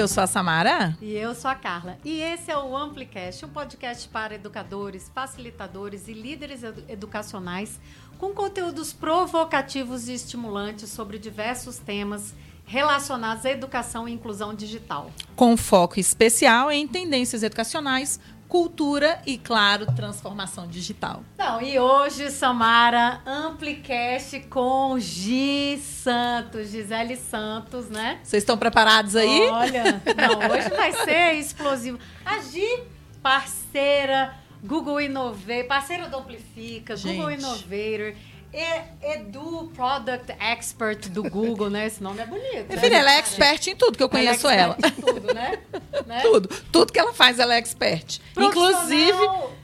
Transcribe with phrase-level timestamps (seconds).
[0.00, 0.96] Eu sou a Samara.
[1.02, 1.98] E eu sou a Carla.
[2.02, 7.78] E esse é o Amplicast, um podcast para educadores, facilitadores e líderes edu educacionais
[8.16, 12.34] com conteúdos provocativos e estimulantes sobre diversos temas
[12.64, 15.10] relacionados à educação e inclusão digital.
[15.36, 18.18] Com foco especial em tendências educacionais,
[18.50, 21.22] cultura e, claro, transformação digital.
[21.38, 28.18] Não, e hoje, Samara, Amplicast com Gi Santos, Gisele Santos, né?
[28.24, 29.48] Vocês estão preparados aí?
[29.48, 31.96] Olha, não, hoje vai ser explosivo.
[32.26, 32.82] A Gi,
[33.22, 37.14] parceira, Google Innovator, parceira do Amplifica, Gente.
[37.14, 38.14] Google Innovator
[38.52, 41.86] Edu Product Expert do Google, né?
[41.86, 42.66] Esse nome é bonito.
[42.68, 44.76] Minha filha, ela é expert em tudo que eu conheço ela.
[44.82, 44.88] É ela.
[44.88, 45.58] Em tudo, né?
[46.06, 46.20] né?
[46.20, 46.48] Tudo.
[46.72, 48.20] Tudo que ela faz, ela é expert.
[48.36, 49.18] Inclusive,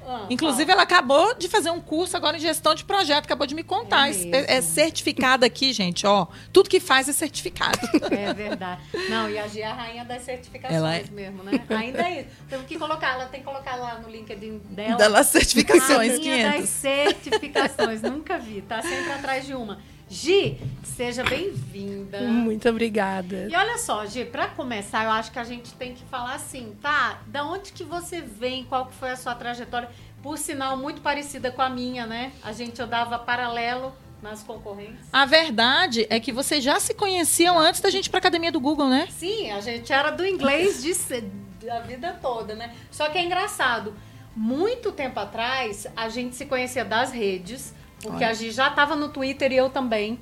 [0.06, 3.55] ah, inclusive ela acabou de fazer um curso agora em gestão de projeto, acabou de
[3.56, 4.09] me contar.
[4.09, 6.29] É, é certificada aqui, gente, ó.
[6.52, 7.79] Tudo que faz é certificado.
[8.10, 8.80] É verdade.
[9.10, 11.04] Não, e a Gia é a rainha das certificações ela é...
[11.10, 11.52] mesmo, né?
[11.71, 12.30] Ainda é isso.
[12.48, 14.96] Temos que colocar, ela tem que colocar lá no LinkedIn dela.
[14.96, 16.60] Das certificações, rainha 500.
[16.60, 18.02] das certificações.
[18.02, 18.63] Nunca vi.
[18.63, 19.79] Tá sempre atrás de uma.
[20.09, 22.21] Gi, seja bem-vinda.
[22.21, 23.49] Muito obrigada.
[23.51, 26.76] E olha só, Gi, para começar, eu acho que a gente tem que falar assim,
[26.80, 27.21] tá?
[27.26, 28.65] Da onde que você vem?
[28.65, 29.90] Qual que foi a sua trajetória?
[30.23, 32.32] Por sinal, muito parecida com a minha, né?
[32.45, 35.09] A gente andava paralelo nas concorrências.
[35.13, 38.60] A verdade é que vocês já se conheciam antes da gente ir para academia do
[38.60, 39.09] Google, né?
[39.10, 42.73] Sim, a gente era do inglês de, a vida toda, né?
[42.93, 43.93] Só que é engraçado.
[44.37, 48.30] Muito tempo atrás, a gente se conhecia das redes porque Olha.
[48.30, 50.19] a Gi já estava no Twitter e eu também.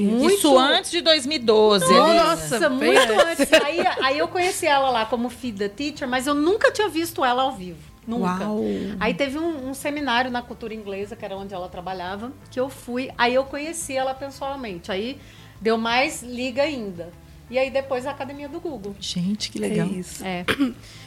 [0.00, 0.32] Muito...
[0.32, 1.92] Isso antes de 2012.
[1.92, 3.52] Nossa, muito antes.
[3.64, 7.42] Aí, aí eu conheci ela lá como FIDA Teacher, mas eu nunca tinha visto ela
[7.42, 7.80] ao vivo.
[8.06, 8.48] Nunca.
[8.48, 8.64] Uau.
[8.98, 12.70] Aí teve um, um, seminário na cultura inglesa, que era onde ela trabalhava, que eu
[12.70, 13.10] fui.
[13.18, 14.90] Aí eu conheci ela pessoalmente.
[14.90, 15.18] Aí
[15.60, 17.12] deu mais liga ainda.
[17.50, 18.94] E aí depois a academia do Google.
[18.98, 19.86] Gente, que legal.
[19.86, 20.24] É isso.
[20.24, 20.44] É.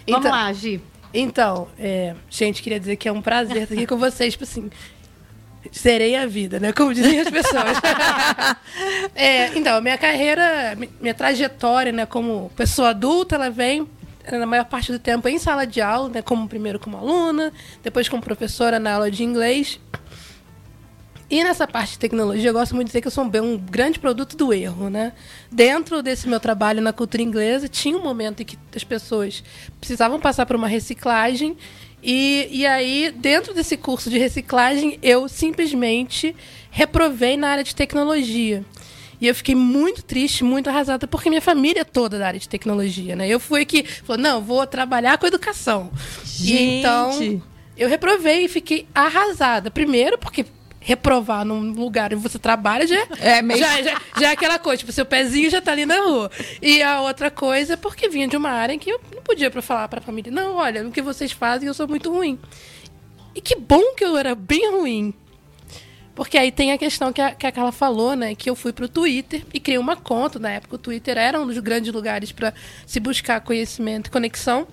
[0.03, 0.81] Então, Vamos lá, Gi.
[1.13, 4.33] Então, é, gente, queria dizer que é um prazer estar aqui com vocês.
[4.33, 4.69] Tipo assim,
[5.71, 6.71] serei a vida, né?
[6.73, 7.77] Como dizem as pessoas.
[9.15, 13.87] é, então, minha carreira, minha trajetória, né, como pessoa adulta, ela vem
[14.31, 17.51] na maior parte do tempo em sala de aula, né, como primeiro como aluna,
[17.83, 19.79] depois como professora na aula de inglês.
[21.31, 23.97] E nessa parte de tecnologia, eu gosto muito de dizer que eu sou um, grande
[23.97, 25.13] produto do erro, né?
[25.49, 29.41] Dentro desse meu trabalho na cultura inglesa, tinha um momento em que as pessoas
[29.79, 31.55] precisavam passar por uma reciclagem
[32.03, 36.35] e, e aí, dentro desse curso de reciclagem, eu simplesmente
[36.69, 38.65] reprovei na área de tecnologia.
[39.19, 42.49] E eu fiquei muito triste, muito arrasada, porque minha família é toda da área de
[42.49, 43.27] tecnologia, né?
[43.27, 45.91] Eu fui que falou, não, vou trabalhar com educação.
[46.25, 46.79] Gente.
[46.79, 47.41] então,
[47.77, 49.69] eu reprovei e fiquei arrasada.
[49.69, 50.43] Primeiro, porque
[50.79, 53.59] reprovar num lugar onde você trabalha já é, meio...
[53.59, 56.31] já, já, já, é aquela coisa, tipo, seu pezinho já tá ali na rua.
[56.59, 58.99] E a outra coisa é porque vinha de uma área em que eu
[59.31, 62.11] podia para falar para a família, não, olha, o que vocês fazem eu sou muito
[62.11, 62.37] ruim.
[63.33, 65.13] E que bom que eu era bem ruim.
[66.13, 68.35] Porque aí tem a questão que a, que a Carla falou, né?
[68.35, 70.37] Que eu fui pro Twitter e criei uma conta.
[70.37, 72.53] Na época, o Twitter era um dos grandes lugares para
[72.85, 74.67] se buscar conhecimento e conexão.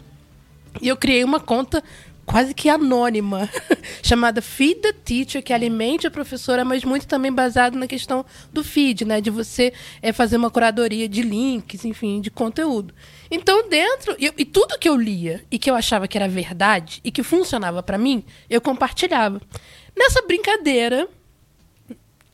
[0.83, 1.83] E eu criei uma conta
[2.27, 3.49] quase que anônima,
[4.03, 8.65] chamada Feed the Teacher, que alimente a professora, mas muito também baseado na questão do
[8.65, 9.21] feed, né?
[9.21, 12.93] De você é, fazer uma curadoria de links, enfim, de conteúdo.
[13.31, 14.17] Então, dentro.
[14.19, 17.23] E, e tudo que eu lia e que eu achava que era verdade e que
[17.23, 19.41] funcionava para mim, eu compartilhava.
[19.97, 21.09] Nessa brincadeira,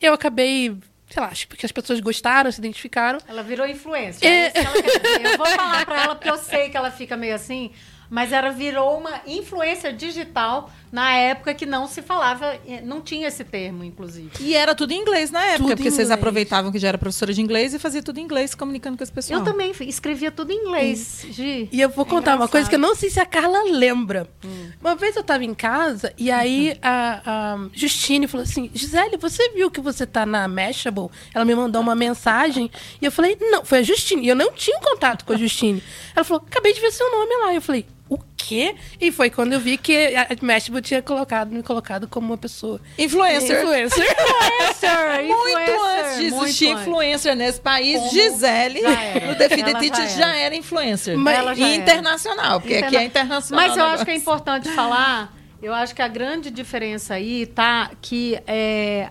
[0.00, 0.77] eu acabei
[1.15, 3.21] sei lá, acho que as pessoas gostaram, se identificaram.
[3.28, 4.27] Ela virou influência.
[4.27, 4.47] É...
[4.47, 7.71] É eu vou falar para ela porque eu sei que ela fica meio assim,
[8.10, 13.42] mas ela virou uma influência digital na época que não se falava, não tinha esse
[13.42, 14.31] termo, inclusive.
[14.38, 17.34] E era tudo em inglês na época, tudo porque vocês aproveitavam que já era professora
[17.34, 19.41] de inglês e fazia tudo em inglês, comunicando com as pessoas.
[19.41, 21.69] Eu também escrevia tudo em inglês, Gi.
[21.72, 24.28] E eu vou contar é uma coisa que eu não sei se a Carla lembra.
[24.44, 24.71] Hum.
[24.81, 26.78] Uma vez eu estava em casa e aí uhum.
[26.82, 31.09] a, a, Justine falou assim: Gisele, você viu que você tá na Mashable?
[31.34, 32.71] Ela me mandou uma mensagem
[33.03, 34.27] e eu falei: não, foi a Justine.
[34.27, 35.83] E eu não tinha contato com a Justine.
[36.15, 37.53] Ela falou: acabei de ver seu nome lá.
[37.53, 38.74] Eu falei: o quê?
[39.01, 42.80] E foi quando eu vi que a Mashable tinha colocado, me colocado como uma pessoa.
[42.98, 43.62] Influencer.
[43.62, 44.04] Influencer.
[44.04, 45.24] influencer.
[45.24, 51.16] Muito antes de existir influencer nesse país, como Gisele, no Teacher, já, já era influencer.
[51.16, 52.86] Mas, e internacional, porque Interna...
[52.89, 53.68] aqui é internacional.
[53.68, 57.91] Mas eu acho que é importante falar, eu acho que a grande diferença aí tá
[58.03, 59.09] que é,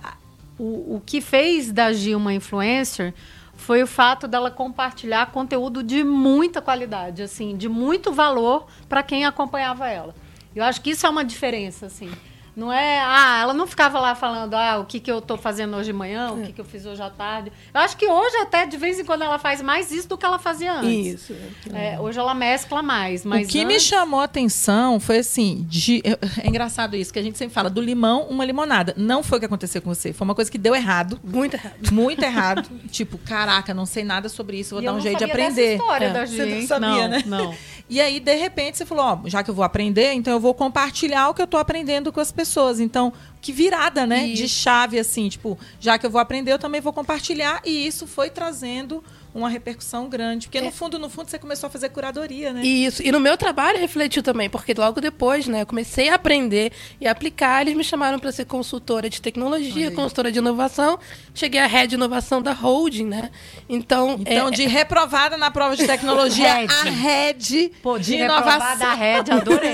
[0.59, 3.13] o, o que fez da Gil uma influencer
[3.55, 9.25] foi o fato dela compartilhar conteúdo de muita qualidade, assim, de muito valor para quem
[9.25, 10.13] acompanhava ela.
[10.55, 12.11] Eu acho que isso é uma diferença, assim.
[12.55, 15.75] Não é, ah, ela não ficava lá falando, ah, o que, que eu tô fazendo
[15.75, 17.51] hoje de manhã, o que, que eu fiz hoje à tarde.
[17.73, 20.25] Eu acho que hoje até, de vez em quando, ela faz mais isso do que
[20.25, 21.29] ela fazia antes.
[21.29, 21.35] Isso.
[21.73, 23.25] É, hoje ela mescla mais.
[23.25, 23.73] Mas o que antes...
[23.73, 26.03] me chamou a atenção foi assim, de,
[26.41, 28.93] é engraçado isso, que a gente sempre fala, do limão, uma limonada.
[28.95, 31.19] Não foi o que aconteceu com você, foi uma coisa que deu errado.
[31.23, 31.91] Muito errado.
[31.91, 32.69] Muito errado.
[32.91, 35.75] tipo, caraca, não sei nada sobre isso, vou e dar um jeito de aprender.
[35.77, 36.13] história é.
[36.13, 36.37] da gente.
[36.37, 37.23] Você não sabia, não, né?
[37.25, 37.55] Não.
[37.89, 40.53] E aí, de repente, você falou, ó, já que eu vou aprender, então eu vou
[40.53, 42.79] compartilhar o que eu tô aprendendo com as pessoas.
[42.79, 44.25] Então, que virada, né?
[44.25, 44.41] Isso.
[44.41, 47.61] De chave, assim, tipo, já que eu vou aprender, eu também vou compartilhar.
[47.65, 49.03] E isso foi trazendo
[49.33, 50.47] uma repercussão grande.
[50.47, 50.61] Porque, é.
[50.61, 52.63] no fundo, no fundo, você começou a fazer curadoria, né?
[52.63, 53.01] Isso.
[53.03, 56.71] E no meu trabalho refletiu também, porque logo depois, né, eu comecei a aprender
[57.01, 57.61] e aplicar.
[57.61, 60.99] Eles me chamaram para ser consultora de tecnologia, consultora de inovação.
[61.33, 63.31] Cheguei à head de inovação da holding, né?
[63.67, 64.17] Então.
[64.19, 66.71] Então, é, de reprovada na prova de tecnologia, head.
[66.71, 68.77] a head Pô, de, de inovação.
[68.77, 69.73] da head, adorei.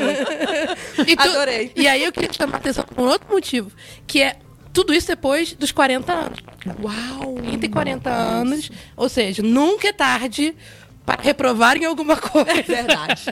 [1.05, 1.71] e tu, adorei.
[1.75, 3.71] E aí eu queria chamar a atenção por um outro motivo,
[4.07, 4.37] que é
[4.79, 6.39] tudo isso depois dos 40 anos.
[6.81, 7.35] Uau!
[7.35, 8.21] 30 e 40 Nossa.
[8.23, 8.71] anos.
[8.95, 10.55] Ou seja, nunca é tarde
[11.05, 12.49] para reprovar em alguma coisa.
[12.49, 13.25] É verdade.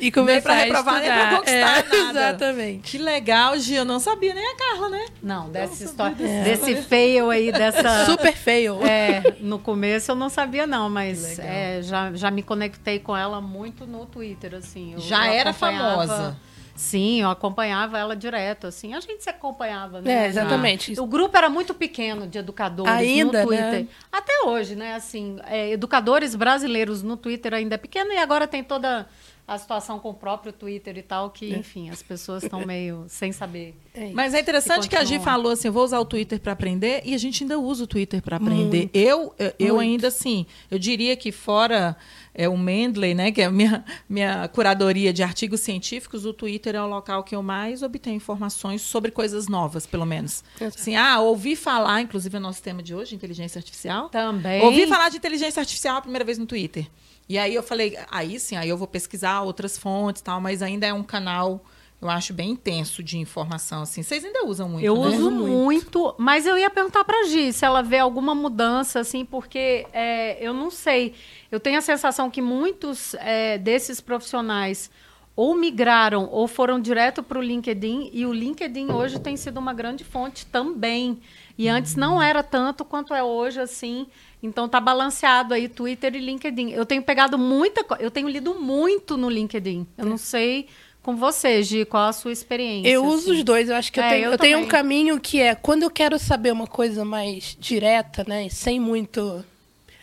[0.00, 2.20] e começar nem para reprovar, nem para conquistar é, nada.
[2.20, 2.92] Exatamente.
[2.92, 3.78] Que legal, Gia.
[3.78, 5.04] Eu não sabia nem a Carla, né?
[5.20, 6.44] Não, dessa história, é.
[6.44, 8.06] desse fail aí, dessa...
[8.06, 8.78] Super fail.
[8.86, 13.40] É, no começo eu não sabia não, mas é, já, já me conectei com ela
[13.40, 14.92] muito no Twitter, assim.
[14.92, 16.36] Eu, já eu era famosa.
[16.74, 18.94] Sim, eu acompanhava ela direto, assim.
[18.94, 20.24] A gente se acompanhava, né?
[20.24, 20.98] É, exatamente.
[20.98, 23.72] O grupo era muito pequeno de educadores ainda, no Twitter.
[23.82, 23.88] Né?
[24.10, 24.94] Até hoje, né?
[24.94, 29.06] Assim, é, educadores brasileiros no Twitter ainda é pequeno e agora tem toda
[29.46, 31.58] a situação com o próprio Twitter e tal, que, é.
[31.58, 33.74] enfim, as pessoas estão meio sem saber.
[33.94, 36.52] É Mas é interessante que a Gi falou assim: eu vou usar o Twitter para
[36.52, 38.90] aprender, e a gente ainda usa o Twitter para aprender.
[38.92, 38.96] Muito.
[38.96, 41.94] Eu, eu ainda assim, eu diria que fora
[42.34, 46.74] é o Mendeley, né, que é a minha, minha curadoria de artigos científicos, o Twitter
[46.74, 50.42] é o local que eu mais obtenho informações sobre coisas novas, pelo menos.
[50.60, 54.08] Assim, ah, ouvi falar, inclusive é o nosso tema de hoje, inteligência artificial.
[54.08, 54.62] Também.
[54.62, 56.86] Ouvi falar de inteligência artificial a primeira vez no Twitter.
[57.28, 60.86] E aí eu falei, aí sim, aí eu vou pesquisar outras fontes tal, mas ainda
[60.86, 61.64] é um canal
[62.04, 64.02] eu acho bem intenso de informação, assim.
[64.02, 65.08] Vocês ainda usam muito, Eu né?
[65.08, 69.86] uso muito, mas eu ia perguntar para Gi se ela vê alguma mudança, assim, porque
[69.92, 71.14] é, eu não sei.
[71.50, 74.90] Eu tenho a sensação que muitos é, desses profissionais
[75.36, 79.72] ou migraram ou foram direto para o LinkedIn, e o LinkedIn hoje tem sido uma
[79.74, 81.18] grande fonte também.
[81.56, 84.06] E antes não era tanto quanto é hoje, assim.
[84.42, 86.70] Então tá balanceado aí Twitter e LinkedIn.
[86.70, 89.86] Eu tenho pegado muita, eu tenho lido muito no LinkedIn.
[89.96, 90.68] Eu não sei
[91.04, 92.88] com você, Gi, qual a sua experiência?
[92.88, 93.14] Eu assim?
[93.14, 95.40] uso os dois, eu acho que eu, é, tenho, eu, eu tenho um caminho que
[95.40, 99.44] é quando eu quero saber uma coisa mais direta, né, sem muito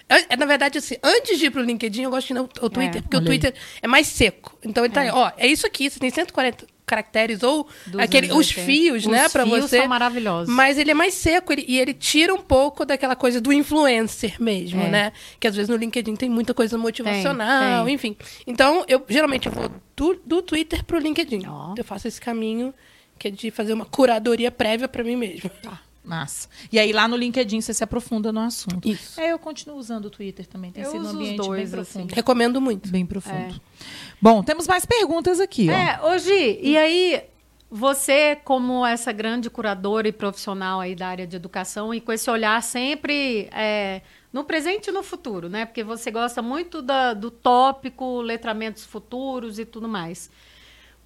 [0.08, 2.70] é, na verdade, assim, antes de ir pro LinkedIn, eu gosto de ir no o
[2.70, 4.58] Twitter, é, porque o Twitter é mais seco.
[4.62, 5.14] Então ele tá, é.
[5.14, 7.66] ó, é isso aqui, você tem 140 caracteres ou
[7.98, 9.78] aquele, os fios, né, para você.
[9.78, 10.54] Os são maravilhosos.
[10.54, 14.36] Mas ele é mais seco ele, e ele tira um pouco daquela coisa do influencer
[14.42, 14.90] mesmo, é.
[14.90, 15.14] né?
[15.40, 17.94] Que às vezes no LinkedIn tem muita coisa motivacional, tem, tem.
[17.96, 18.18] enfim.
[18.46, 21.48] Então, eu geralmente eu vou do, do Twitter pro LinkedIn.
[21.48, 21.74] Oh.
[21.78, 22.74] Eu faço esse caminho
[23.18, 25.50] que é de fazer uma curadoria prévia para mim mesmo.
[25.62, 25.80] Tá.
[26.04, 26.50] Massa.
[26.72, 28.88] E aí lá no LinkedIn você se aprofunda no assunto.
[28.88, 29.20] Isso.
[29.20, 30.72] É, eu continuo usando o Twitter também.
[30.72, 31.72] Tem eu sido um ambiente dois, bem assim.
[31.72, 32.06] profundo.
[32.06, 32.16] Assim.
[32.16, 32.90] Recomendo muito.
[32.90, 33.56] Bem profundo.
[33.56, 33.86] É.
[34.20, 35.70] Bom, temos mais perguntas aqui.
[35.70, 35.74] Ó.
[35.74, 37.24] É, hoje, e aí
[37.70, 42.30] você, como essa grande curadora e profissional aí da área de educação, e com esse
[42.30, 44.02] olhar sempre é,
[44.34, 45.66] no presente e no futuro, né?
[45.66, 50.30] Porque você gosta muito da, do tópico, letramentos futuros e tudo mais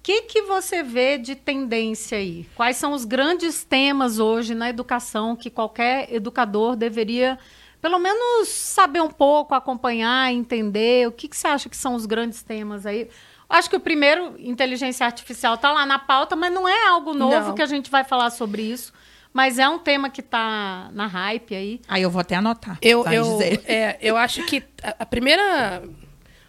[0.06, 2.48] que, que você vê de tendência aí?
[2.54, 7.36] Quais são os grandes temas hoje na educação que qualquer educador deveria,
[7.82, 11.08] pelo menos, saber um pouco, acompanhar, entender?
[11.08, 13.10] O que, que você acha que são os grandes temas aí?
[13.50, 17.48] Acho que o primeiro, inteligência artificial, está lá na pauta, mas não é algo novo
[17.48, 17.54] não.
[17.56, 18.92] que a gente vai falar sobre isso.
[19.32, 21.80] Mas é um tema que está na hype aí.
[21.88, 22.78] Aí eu vou até anotar.
[22.80, 25.82] Eu, eu, é, eu acho que a, a primeira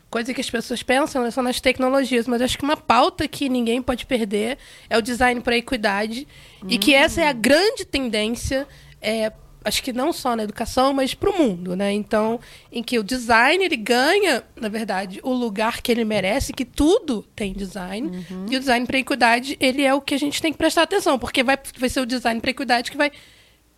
[0.10, 3.50] coisa que as pessoas pensam né, são nas tecnologias, mas acho que uma pauta que
[3.50, 4.58] ninguém pode perder
[4.90, 6.28] é o design para a equidade
[6.64, 6.68] hum.
[6.70, 8.68] e que essa é a grande tendência,
[9.02, 9.32] é,
[9.66, 11.92] acho que não só na educação, mas para o mundo, né?
[11.92, 12.40] Então,
[12.72, 17.24] em que o design ele ganha, na verdade, o lugar que ele merece, que tudo
[17.36, 18.46] tem design, uhum.
[18.50, 20.84] e o design para a equidade ele é o que a gente tem que prestar
[20.84, 23.12] atenção, porque vai, vai ser o design para a equidade que vai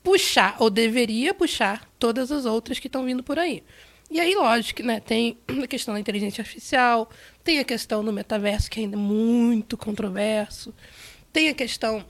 [0.03, 3.63] puxar ou deveria puxar todas as outras que estão vindo por aí.
[4.09, 7.09] E aí, lógico, né, tem a questão da inteligência artificial,
[7.43, 10.73] tem a questão do metaverso, que ainda é muito controverso,
[11.31, 12.03] tem a questão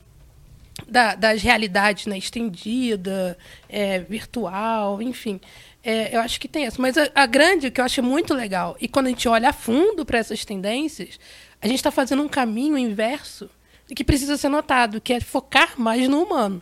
[0.87, 3.37] da, das realidades né, estendida,
[3.67, 5.41] é, virtual, enfim.
[5.83, 6.81] É, eu acho que tem essa.
[6.81, 9.53] Mas a, a grande, que eu acho muito legal, e quando a gente olha a
[9.53, 11.19] fundo para essas tendências,
[11.61, 13.49] a gente está fazendo um caminho inverso
[13.93, 16.61] que precisa ser notado, que é focar mais no humano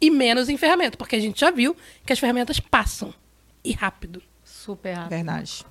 [0.00, 1.74] e menos em ferramenta, porque a gente já viu
[2.04, 3.14] que as ferramentas passam
[3.64, 4.22] e rápido.
[4.66, 5.10] Super rápido.
[5.10, 5.64] Verdade.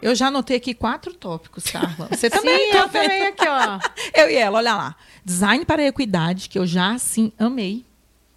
[0.00, 2.08] Eu já anotei aqui quatro tópicos, Carla.
[2.10, 2.72] Você também?
[2.72, 3.78] Sim, eu também aqui, ó.
[4.18, 4.96] eu e ela, olha lá.
[5.22, 7.84] Design para a equidade, que eu já, assim, amei.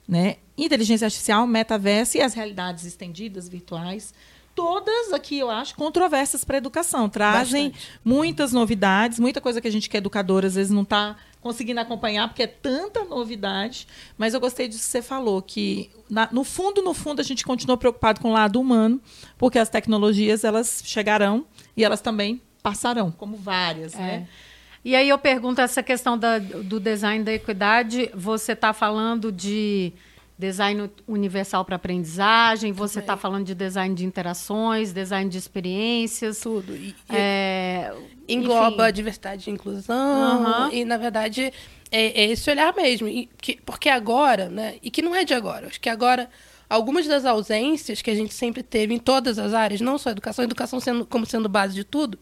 [0.05, 0.35] Né?
[0.57, 4.13] Inteligência artificial, metaverso e as realidades estendidas, virtuais
[4.53, 7.09] todas aqui, eu acho, controversas para a educação.
[7.09, 7.99] Trazem Bastante.
[8.03, 11.79] muitas novidades, muita coisa que a gente que é educadora às vezes não está conseguindo
[11.79, 13.87] acompanhar, porque é tanta novidade.
[14.17, 17.43] Mas eu gostei disso que você falou, que na, no fundo, no fundo, a gente
[17.43, 19.01] continua preocupado com o lado humano,
[19.37, 21.45] porque as tecnologias elas chegarão
[21.75, 23.97] e elas também passarão, como várias, é.
[23.97, 24.27] né?
[24.83, 29.93] E aí eu pergunto essa questão da, do design da equidade, você está falando de
[30.41, 36.39] design universal para aprendizagem, você está falando de design de interações, design de experiências.
[36.39, 36.75] Tudo.
[36.75, 37.93] E, é,
[38.33, 38.93] engloba enfim.
[38.93, 40.43] diversidade e inclusão.
[40.43, 40.71] Uhum.
[40.71, 41.51] E, na verdade,
[41.91, 43.07] é, é, esse olhar mesmo.
[43.41, 44.75] Que, porque agora, né?
[44.81, 45.67] E que não é de agora.
[45.67, 46.29] Acho que agora
[46.69, 50.11] algumas das ausências que a gente sempre teve em todas as áreas, não só a
[50.13, 52.17] educação, a educação sendo, como sendo base de tudo,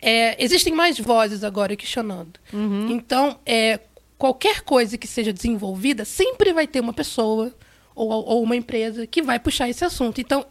[0.00, 2.40] é, existem mais vozes agora questionando.
[2.52, 2.90] Uhum.
[2.90, 3.78] Então, é,
[4.18, 7.54] qualquer coisa que seja desenvolvida, sempre vai ter uma pessoa
[7.94, 10.20] ou, ou uma empresa que vai puxar esse assunto.
[10.20, 10.44] Então,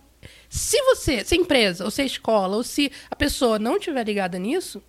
[0.51, 4.05] se você, se a empresa, ou se a escola, ou se a pessoa não estiver
[4.05, 4.84] ligada nisso,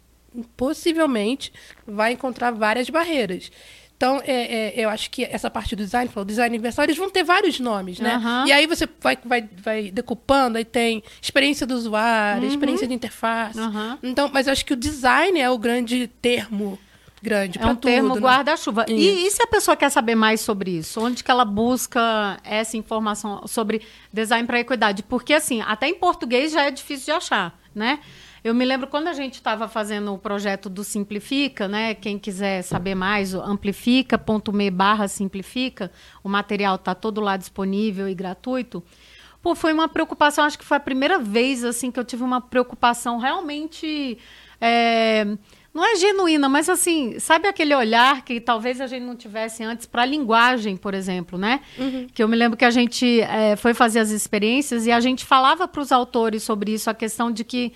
[0.57, 1.53] possivelmente
[1.87, 3.49] vai encontrar várias barreiras.
[3.97, 7.09] Então, é, é, eu acho que essa parte do design, o design universal, eles vão
[7.09, 8.17] ter vários nomes, né?
[8.17, 8.49] Uhum.
[8.49, 12.49] E aí você vai, vai, vai decupando, aí tem experiência do usuário, uhum.
[12.49, 13.61] experiência de interface.
[13.61, 13.99] Uhum.
[14.03, 16.77] Então, mas eu acho que o design é o grande termo
[17.23, 18.21] grande é um tudo, termo né?
[18.21, 18.85] guarda-chuva.
[18.89, 21.01] E, e, se a pessoa quer saber mais sobre isso?
[21.01, 25.03] Onde que ela busca essa informação sobre design para equidade?
[25.03, 28.01] Porque, assim, até em português já é difícil de achar, né?
[28.45, 31.95] Eu me lembro quando a gente estava fazendo o projeto do Simplifica, né?
[31.95, 35.93] Quem quiser saber mais, amplifica.me barra simplifica,
[36.25, 38.83] o material está todo lá disponível e gratuito.
[39.41, 42.41] Pô, foi uma preocupação, acho que foi a primeira vez assim que eu tive uma
[42.41, 44.19] preocupação realmente.
[44.61, 45.37] É,
[45.75, 49.87] não é genuína, mas assim, sabe aquele olhar que talvez a gente não tivesse antes
[49.87, 51.61] para a linguagem, por exemplo, né?
[51.79, 52.07] Uhum.
[52.13, 55.25] Que eu me lembro que a gente é, foi fazer as experiências e a gente
[55.25, 57.73] falava para os autores sobre isso, a questão de que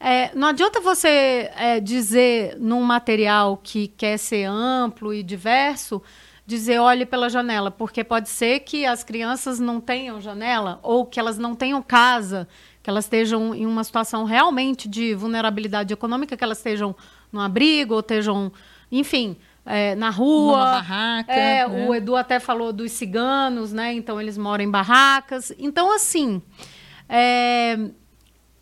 [0.00, 6.02] é, não adianta você é, dizer num material que quer ser amplo e diverso,
[6.46, 11.20] dizer olhe pela janela, porque pode ser que as crianças não tenham janela ou que
[11.20, 12.48] elas não tenham casa,
[12.82, 16.96] que elas estejam em uma situação realmente de vulnerabilidade econômica, que elas estejam
[17.32, 18.52] no abrigo, ou estejam,
[18.90, 19.36] enfim,
[19.68, 20.56] é, na rua.
[20.56, 21.32] Uma barraca.
[21.32, 21.86] É, né?
[21.86, 23.92] O Edu até falou dos ciganos, né?
[23.92, 25.52] Então eles moram em barracas.
[25.58, 26.40] Então, assim,
[27.08, 27.78] é,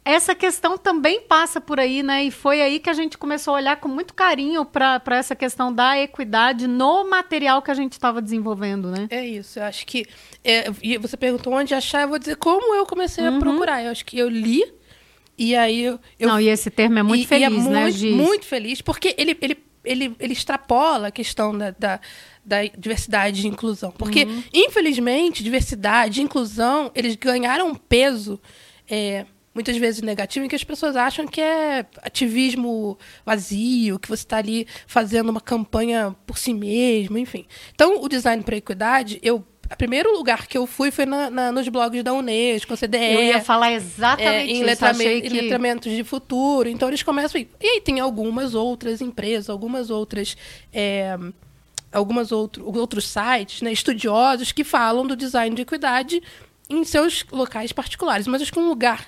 [0.04, 2.24] essa questão também passa por aí, né?
[2.24, 5.72] E foi aí que a gente começou a olhar com muito carinho para essa questão
[5.72, 9.06] da equidade no material que a gente estava desenvolvendo, né?
[9.10, 9.58] É isso.
[9.58, 10.06] Eu acho que.
[10.44, 13.36] É, e você perguntou onde achar, eu vou dizer como eu comecei uhum.
[13.36, 13.82] a procurar.
[13.82, 14.64] Eu acho que eu li
[15.38, 17.98] e aí eu, Não, e esse termo é muito e, feliz, e é né, muito,
[17.98, 18.14] Giz?
[18.14, 22.00] muito feliz, porque ele, ele, ele, ele extrapola a questão da, da,
[22.44, 23.90] da diversidade e inclusão.
[23.90, 24.42] Porque, uhum.
[24.52, 28.40] infelizmente, diversidade e inclusão, eles ganharam um peso
[28.88, 29.26] é,
[29.56, 34.36] muitas vezes negativo, em que as pessoas acham que é ativismo vazio, que você está
[34.36, 37.46] ali fazendo uma campanha por si mesmo, enfim.
[37.74, 41.30] Então, o design para a equidade, eu o primeiro lugar que eu fui foi na,
[41.30, 43.14] na, nos blogs da Unesco, CDE.
[43.14, 45.26] Eu ia falar exatamente é, em, letrame, que...
[45.26, 46.68] em letramentos de futuro.
[46.68, 47.40] Então eles começam.
[47.40, 50.36] E aí tem algumas outras empresas, algumas outras.
[50.72, 51.16] É,
[51.92, 56.22] algumas outro, outros sites, né, estudiosos que falam do design de equidade
[56.68, 58.26] em seus locais particulares.
[58.26, 59.06] Mas acho que um lugar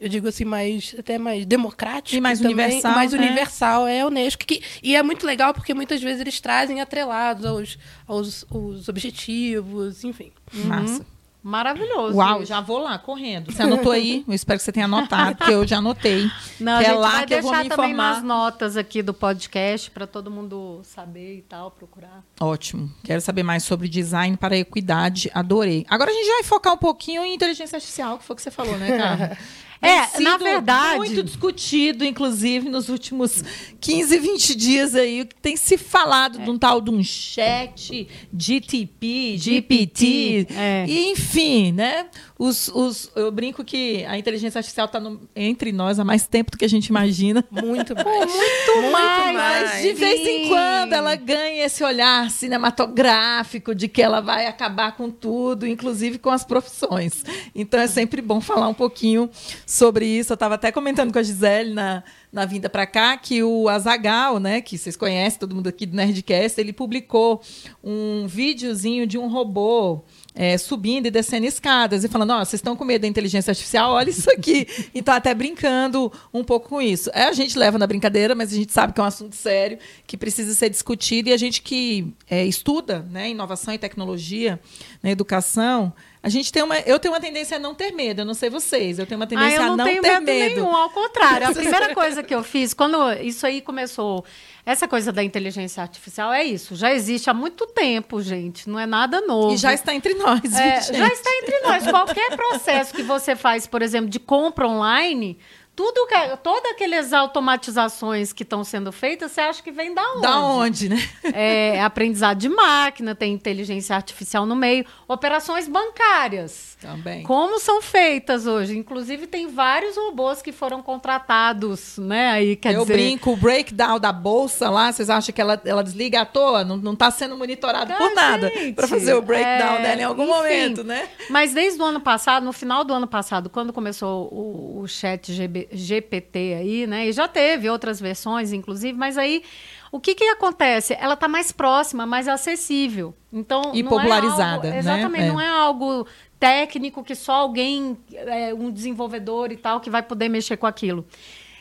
[0.00, 2.16] eu digo assim, mais até mais democrático.
[2.16, 2.92] E mais também, universal.
[2.92, 3.18] Mais né?
[3.18, 4.44] universal é a Unesco.
[4.46, 10.04] Que, e é muito legal porque muitas vezes eles trazem atrelados aos, aos, aos objetivos,
[10.04, 10.30] enfim.
[10.52, 11.00] Massa.
[11.00, 11.18] Uhum.
[11.42, 12.16] Maravilhoso.
[12.16, 13.50] Uau, já vou lá correndo.
[13.50, 14.24] Você anotou aí?
[14.26, 16.28] Eu espero que você tenha anotado, porque eu já anotei.
[16.60, 17.76] Não, que é lá que eu vou me informar.
[17.76, 22.22] também nas notas aqui do podcast para todo mundo saber e tal, procurar.
[22.40, 22.92] Ótimo.
[23.04, 25.30] Quero saber mais sobre design para equidade.
[25.32, 25.86] Adorei.
[25.88, 28.50] Agora a gente vai focar um pouquinho em inteligência artificial, que foi o que você
[28.50, 29.38] falou, né, cara?
[29.80, 30.96] É, na verdade.
[30.96, 33.44] Muito discutido, inclusive, nos últimos
[33.80, 36.44] 15, 20 dias aí, tem se falado é.
[36.44, 40.84] de um tal de um chat, GTP, GPT, é.
[40.88, 42.06] e enfim, né?
[42.38, 45.02] Os, os, eu brinco que a inteligência artificial está
[45.34, 47.44] entre nós há mais tempo do que a gente imagina.
[47.50, 48.06] Muito mais.
[48.06, 49.34] muito, muito mais.
[49.34, 49.82] mais.
[49.82, 50.28] De vez Sim.
[50.28, 56.18] em quando ela ganha esse olhar cinematográfico de que ela vai acabar com tudo, inclusive
[56.18, 57.24] com as profissões.
[57.54, 59.28] Então é sempre bom falar um pouquinho
[59.68, 60.32] sobre isso.
[60.32, 64.40] Eu estava até comentando com a Gisele na, na vinda para cá que o Azagal,
[64.40, 67.42] né, que vocês conhecem, todo mundo aqui do Nerdcast, ele publicou
[67.84, 70.02] um videozinho de um robô
[70.40, 73.50] é, subindo e descendo escadas e falando: Ó, oh, vocês estão com medo da inteligência
[73.50, 73.90] artificial?
[73.90, 74.68] Olha isso aqui.
[74.94, 77.10] e tá até brincando um pouco com isso.
[77.12, 79.80] É, a gente leva na brincadeira, mas a gente sabe que é um assunto sério,
[80.06, 81.28] que precisa ser discutido.
[81.28, 84.60] E a gente que é, estuda né, inovação e tecnologia
[85.02, 85.92] na educação,
[86.22, 86.78] a gente tem uma.
[86.80, 89.00] Eu tenho uma tendência a não ter medo, eu não sei vocês.
[89.00, 90.24] Eu tenho uma tendência ah, a não ter medo.
[90.24, 90.54] medo.
[90.54, 91.48] Nenhum, ao contrário.
[91.48, 94.24] A primeira coisa que eu fiz, quando isso aí começou
[94.68, 96.76] essa coisa da inteligência artificial é isso.
[96.76, 98.68] Já existe há muito tempo, gente.
[98.68, 99.54] Não é nada novo.
[99.54, 100.44] E já está entre nós.
[100.44, 101.84] É, já está entre nós.
[101.88, 105.38] Qualquer processo que você faz, por exemplo, de compra online,
[105.78, 110.02] tudo que, é, todas aquelas automatizações que estão sendo feitas, você acha que vem da
[110.10, 110.22] onde?
[110.22, 111.08] Da onde, né?
[111.32, 116.76] É, aprendizado de máquina, tem inteligência artificial no meio, operações bancárias.
[116.80, 117.22] Também.
[117.22, 118.76] Como são feitas hoje?
[118.76, 122.30] Inclusive, tem vários robôs que foram contratados, né?
[122.30, 122.94] Aí, quer Eu dizer...
[122.94, 126.64] brinco, o breakdown da bolsa lá, vocês acham que ela, ela desliga à toa?
[126.64, 130.24] Não está sendo monitorado ah, por nada para fazer o breakdown é, dela em algum
[130.24, 131.08] enfim, momento, né?
[131.30, 135.32] Mas desde o ano passado, no final do ano passado, quando começou o, o chat
[135.32, 137.08] GB, GPT aí, né?
[137.08, 139.42] E já teve outras versões, inclusive, mas aí
[139.90, 140.96] o que, que acontece?
[141.00, 143.14] Ela está mais próxima, mais acessível.
[143.32, 144.68] Então, e popularizada.
[144.68, 145.28] É algo, exatamente, né?
[145.28, 146.06] não é algo
[146.38, 151.06] técnico que só alguém, é, um desenvolvedor e tal, que vai poder mexer com aquilo.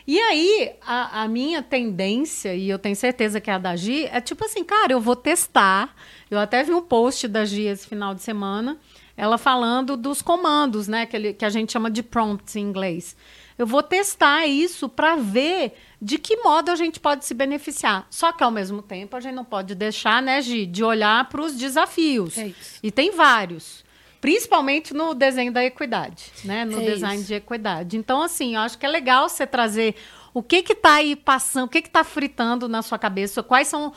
[0.06, 4.06] E aí, a, a, minha tendência, e eu tenho certeza que é a da Gi,
[4.06, 5.94] é tipo assim, cara, eu vou testar.
[6.32, 8.78] Eu até vi um post da Gi esse final de semana,
[9.18, 11.06] ela falando dos comandos, né?
[11.06, 13.18] Que, ele, que a gente chama de prompts em inglês.
[13.58, 18.06] Eu vou testar isso para ver de que modo a gente pode se beneficiar.
[18.10, 21.42] Só que, ao mesmo tempo, a gente não pode deixar, né, Gi, de olhar para
[21.42, 22.38] os desafios.
[22.38, 22.52] É
[22.84, 23.84] e tem vários.
[24.22, 26.66] Principalmente no desenho da equidade, né?
[26.66, 27.28] No é design isso.
[27.28, 27.98] de equidade.
[27.98, 29.96] Então, assim, eu acho que é legal você trazer
[30.34, 33.94] o que está aí passando, o que está fritando na sua cabeça, quais são,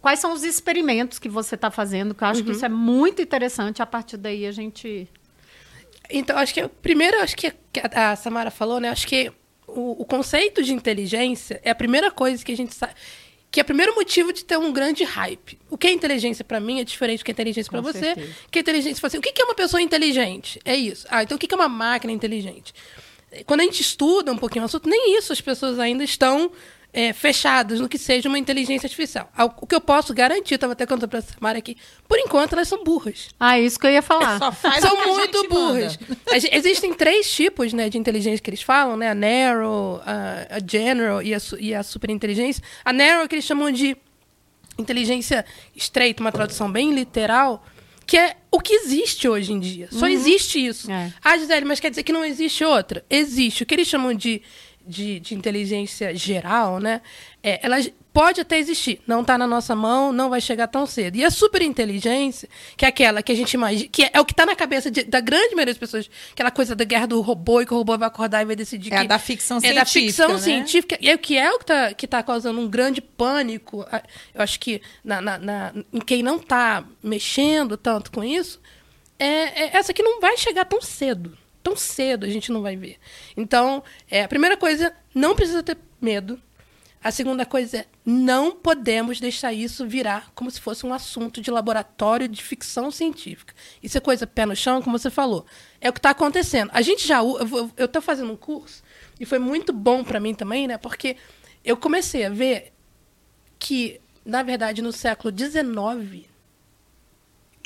[0.00, 2.46] quais são os experimentos que você está fazendo, que eu acho uhum.
[2.46, 3.80] que isso é muito interessante.
[3.80, 5.08] A partir daí a gente
[6.12, 7.52] então, acho que primeiro, acho que
[7.92, 8.88] a Samara falou, né?
[8.90, 9.32] Acho que
[9.66, 12.94] o, o, conceito de inteligência é a primeira coisa que a gente sabe.
[13.50, 15.58] Que é o primeiro motivo de ter um grande hype.
[15.68, 18.14] O que é inteligência para mim é diferente do que é inteligência para você.
[18.50, 20.60] Que é inteligência assim, O que é uma pessoa inteligente?
[20.64, 21.06] É isso.
[21.10, 22.72] Ah, então o que é uma máquina inteligente?
[23.46, 26.50] Quando a gente estuda um pouquinho o assunto, nem isso as pessoas ainda estão
[26.92, 29.30] é, fechadas no que seja uma inteligência artificial.
[29.60, 31.76] O que eu posso garantir, estava até contando para a Samara aqui,
[32.06, 33.28] por enquanto elas são burras.
[33.40, 34.38] Ah, isso que eu ia falar.
[34.80, 35.98] são muito burras.
[35.98, 36.56] Manda.
[36.56, 39.10] Existem três tipos né, de inteligência que eles falam, né?
[39.10, 42.62] A narrow, a, a general e a, e a superinteligência.
[42.84, 43.96] A narrow que eles chamam de
[44.78, 47.64] inteligência estreita, uma tradução bem literal,
[48.06, 49.88] que é o que existe hoje em dia.
[49.90, 50.12] Só uhum.
[50.12, 50.90] existe isso.
[50.90, 51.12] É.
[51.24, 53.02] Ah, Gisele, mas quer dizer que não existe outra?
[53.08, 53.62] Existe.
[53.62, 54.42] O que eles chamam de
[54.86, 57.00] de, de inteligência geral, né?
[57.42, 57.78] É, ela
[58.12, 61.16] pode até existir, não está na nossa mão, não vai chegar tão cedo.
[61.16, 64.44] E a superinteligência, que é aquela que a gente imagina, que é, o que está
[64.44, 67.66] na cabeça de, da grande maioria das pessoas, aquela coisa da guerra do robô e
[67.66, 69.08] que o robô vai acordar e vai decidir é que.
[69.08, 69.80] Da ficção é científica.
[69.80, 70.38] É da ficção né?
[70.38, 70.98] científica.
[71.00, 73.86] E é o que é o que está que tá causando um grande pânico.
[74.34, 78.60] Eu acho que na, na, na em quem não está mexendo tanto com isso,
[79.18, 82.76] é, é essa que não vai chegar tão cedo tão cedo a gente não vai
[82.76, 82.96] ver.
[83.36, 86.40] Então, é, a primeira coisa, não precisa ter medo.
[87.04, 91.50] A segunda coisa é, não podemos deixar isso virar como se fosse um assunto de
[91.50, 93.54] laboratório de ficção científica.
[93.82, 95.44] Isso é coisa pé no chão, como você falou.
[95.80, 96.70] É o que está acontecendo.
[96.72, 97.18] A gente já.
[97.76, 98.82] Eu estou fazendo um curso,
[99.18, 100.78] e foi muito bom para mim também, né?
[100.78, 101.16] Porque
[101.64, 102.72] eu comecei a ver
[103.58, 106.26] que, na verdade, no século XIX,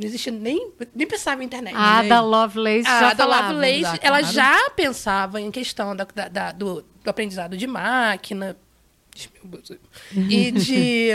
[0.00, 0.72] não existia nem.
[0.94, 1.74] Nem pensava em internet.
[1.74, 2.08] A né?
[2.08, 6.84] da Lovelace a já da Lovelace, ela já pensava em questão da, da, da do,
[7.02, 8.56] do, aprendizado de máquina.
[10.14, 11.08] E de.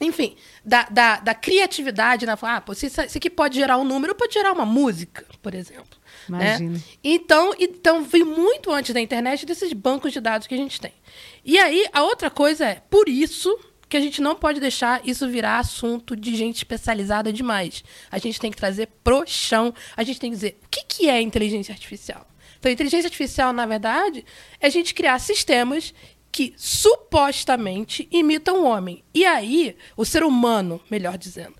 [0.00, 2.36] enfim, da, da, da criatividade, né?
[2.42, 5.96] Ah, pô, isso, isso aqui pode gerar um número, pode gerar uma música, por exemplo.
[6.28, 6.56] Né?
[6.56, 6.70] Imagina.
[6.72, 6.80] Né?
[7.04, 10.92] Então, então, veio muito antes da internet desses bancos de dados que a gente tem.
[11.44, 13.56] E aí, a outra coisa é, por isso
[13.88, 17.84] que a gente não pode deixar isso virar assunto de gente especializada demais.
[18.10, 19.72] A gente tem que trazer pro chão.
[19.96, 22.26] A gente tem que dizer o que, que é inteligência artificial.
[22.58, 24.24] Então, inteligência artificial, na verdade,
[24.60, 25.94] é a gente criar sistemas
[26.32, 29.02] que supostamente imitam o homem.
[29.14, 31.54] E aí, o ser humano, melhor dizendo.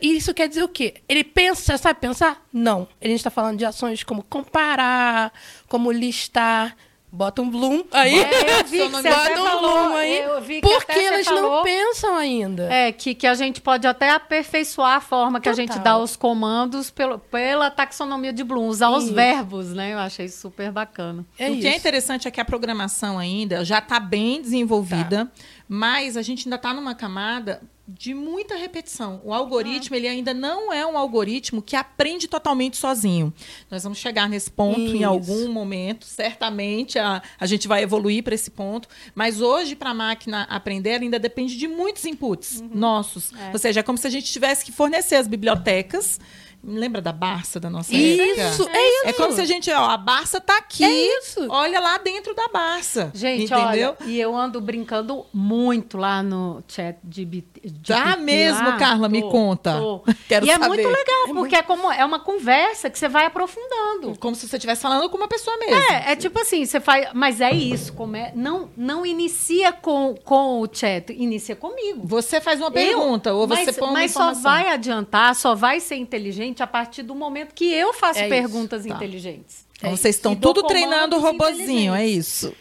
[0.00, 1.02] E isso quer dizer o quê?
[1.08, 2.46] Ele pensa, sabe pensar?
[2.52, 2.86] Não.
[3.00, 5.32] A gente está falando de ações como comparar,
[5.66, 6.76] como listar,
[7.14, 8.18] bota um bloom aí.
[8.18, 10.60] É, eu vi que você bota um falou, bloom aí.
[10.60, 12.72] porque elas não pensam ainda.
[12.72, 15.64] É, que, que a gente pode até aperfeiçoar a forma que Total.
[15.64, 18.98] a gente dá os comandos pelo, pela taxonomia de Bloom, usar isso.
[18.98, 19.94] os verbos, né?
[19.94, 21.24] Eu achei super bacana.
[21.38, 21.60] É o isso.
[21.60, 25.44] que é interessante é que a programação ainda já está bem desenvolvida, tá.
[25.68, 29.20] mas a gente ainda está numa camada de muita repetição.
[29.22, 29.98] O algoritmo, ah.
[29.98, 33.32] ele ainda não é um algoritmo que aprende totalmente sozinho.
[33.70, 34.96] Nós vamos chegar nesse ponto Isso.
[34.96, 39.90] em algum momento, certamente a, a gente vai evoluir para esse ponto, mas hoje para
[39.90, 42.70] a máquina aprender ainda depende de muitos inputs uhum.
[42.72, 43.32] nossos.
[43.34, 43.50] É.
[43.52, 46.18] Ou seja, é como se a gente tivesse que fornecer as bibliotecas
[46.66, 48.48] Lembra da Barça da nossa isso, época?
[48.48, 49.06] Isso, é isso.
[49.08, 50.84] É como se a gente, ó, a Barça tá aqui.
[50.84, 51.46] É isso.
[51.48, 53.10] Olha lá dentro da Barça.
[53.14, 53.96] Gente, entendeu?
[54.00, 57.44] Olha, e eu ando brincando muito lá no chat de, de
[57.82, 58.76] Já mesmo, lá.
[58.76, 59.78] Carla, tô, me conta.
[59.78, 60.00] Tô.
[60.28, 60.64] Quero e saber.
[60.64, 61.54] é muito legal, é porque muito...
[61.54, 64.16] é como é uma conversa que você vai aprofundando.
[64.18, 65.76] Como se você estivesse falando com uma pessoa mesmo.
[65.90, 70.14] É, é tipo assim, você faz, mas é isso, como é, não não inicia com,
[70.24, 72.06] com o chat, inicia comigo.
[72.06, 74.42] Você faz uma pergunta eu, ou você mas, põe uma Mas informação.
[74.42, 78.20] só vai adiantar, só vai ser inteligente inteligente a partir do momento que eu faço
[78.20, 78.94] é perguntas tá.
[78.94, 79.66] inteligentes.
[79.76, 82.54] Então, é vocês estão tudo treinando o robozinho, é isso.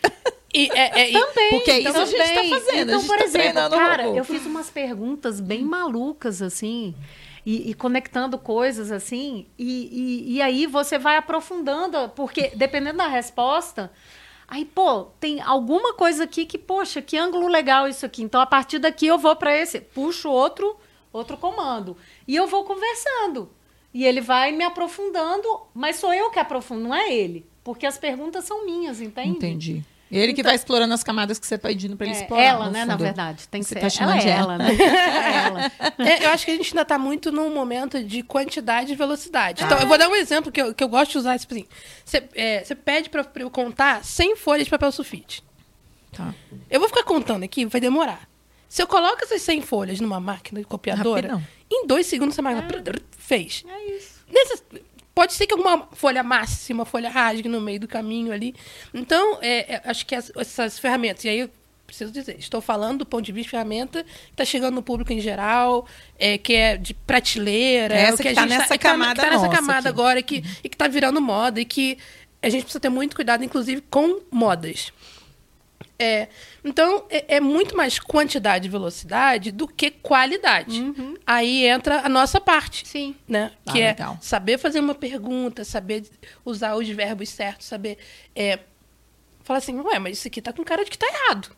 [0.54, 1.50] E, é, é, também.
[1.50, 2.04] Porque é isso também.
[2.04, 2.92] a gente está fazendo.
[2.92, 6.94] Então, por tá exemplo, cara, eu fiz umas perguntas bem malucas, assim.
[7.46, 13.08] E, e, conectando coisas assim, e, e, e, aí você vai aprofundando, porque dependendo da
[13.08, 13.92] resposta,
[14.48, 18.24] aí, pô, tem alguma coisa aqui que, poxa, que ângulo legal isso aqui.
[18.24, 20.78] Então, a partir daqui eu vou para esse, puxo outro,
[21.12, 21.98] outro comando.
[22.26, 23.50] E eu vou conversando.
[23.94, 27.46] E ele vai me aprofundando, mas sou eu que aprofundo, não é ele.
[27.64, 29.38] Porque as perguntas são minhas, entende?
[29.38, 29.86] Entendi.
[30.12, 32.44] Ele então, que vai explorando as camadas que você está pedindo para ele é, explorar.
[32.44, 32.90] Ela, né, fundo.
[32.90, 33.48] na verdade.
[33.48, 33.80] Tem que você ser.
[33.80, 34.76] Tá chamando ela, é ela, né?
[34.76, 35.72] é ela.
[35.98, 39.64] É, eu acho que a gente ainda está muito num momento de quantidade e velocidade.
[39.64, 41.40] Então, eu vou dar um exemplo que eu, que eu gosto de usar.
[41.40, 41.66] Tipo assim,
[42.06, 45.44] você, é, você pede para eu contar 100 folhas de papel sulfite.
[46.12, 46.34] Tá.
[46.70, 48.28] Eu vou ficar contando aqui, vai demorar.
[48.70, 51.48] Se eu coloco essas 100 folhas numa máquina de copiadora, Rapidão.
[51.74, 53.02] Em dois segundos máquina é.
[53.18, 53.64] fez.
[53.68, 54.24] É isso.
[54.32, 54.64] Nessas,
[55.14, 56.24] pode ser que alguma folha
[56.74, 58.56] uma folha rasgue no meio do caminho ali.
[58.94, 61.50] Então, é, é, acho que as, essas ferramentas, e aí eu
[61.86, 65.14] preciso dizer, estou falando do ponto de vista de ferramenta que está chegando no público
[65.14, 69.16] em geral, é, que é de prateleira, é essa que, está tá nessa tá, camada,
[69.16, 69.88] tá, tá nessa camada aqui.
[69.88, 71.98] agora que, e que está virando moda e que
[72.42, 74.92] a gente precisa ter muito cuidado, inclusive, com modas.
[76.04, 76.28] É,
[76.66, 80.82] então, é, é, muito mais quantidade e velocidade do que qualidade.
[80.82, 81.16] Uhum.
[81.26, 82.86] Aí entra a nossa parte.
[82.86, 83.16] Sim.
[83.26, 83.52] Né?
[83.66, 84.18] Ah, que é legal.
[84.20, 86.04] saber fazer uma pergunta, saber
[86.44, 87.98] usar os verbos certos, saber.
[88.36, 88.60] É,
[89.44, 91.56] falar assim, ué, mas isso aqui tá com cara de que tá errado.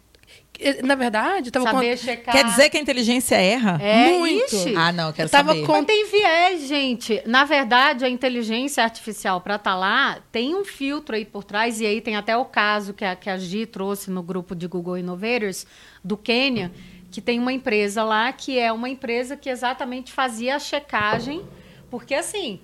[0.83, 2.33] Na verdade, tava saber checar.
[2.33, 3.77] Quer dizer que a inteligência erra?
[3.81, 4.55] É, Muito.
[4.55, 4.73] Ixi.
[4.75, 5.65] Ah, não, quero eu tava saber.
[5.65, 5.83] Com...
[5.83, 7.21] tem viés, gente.
[7.25, 11.81] Na verdade, a inteligência artificial para estar tá lá tem um filtro aí por trás
[11.81, 14.65] e aí tem até o caso que a, que a Gi trouxe no grupo de
[14.65, 15.67] Google Innovators
[16.03, 16.71] do Quênia,
[17.11, 21.43] que tem uma empresa lá que é uma empresa que exatamente fazia a checagem,
[21.89, 22.61] porque assim,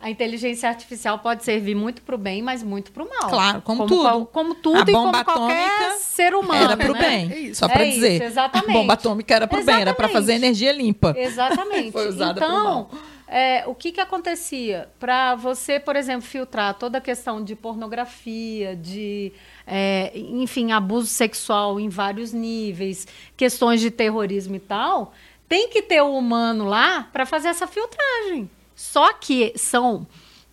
[0.00, 3.28] a inteligência artificial pode servir muito para o bem, mas muito para o mal.
[3.28, 4.26] Claro, como, como tudo.
[4.26, 6.64] Como tudo a e como qualquer ser humano.
[6.64, 7.00] Era para o né?
[7.00, 8.14] bem, é só para é dizer.
[8.14, 8.70] Isso, exatamente.
[8.70, 11.14] A bomba atômica era para o bem, era para fazer energia limpa.
[11.16, 11.90] Exatamente.
[11.92, 12.90] Foi usada então, mal.
[13.26, 14.88] É, o que, que acontecia?
[15.00, 19.32] Para você, por exemplo, filtrar toda a questão de pornografia, de,
[19.66, 23.06] é, enfim, abuso sexual em vários níveis,
[23.36, 25.12] questões de terrorismo e tal,
[25.48, 28.48] tem que ter o humano lá para fazer essa filtragem.
[28.78, 30.06] Só que são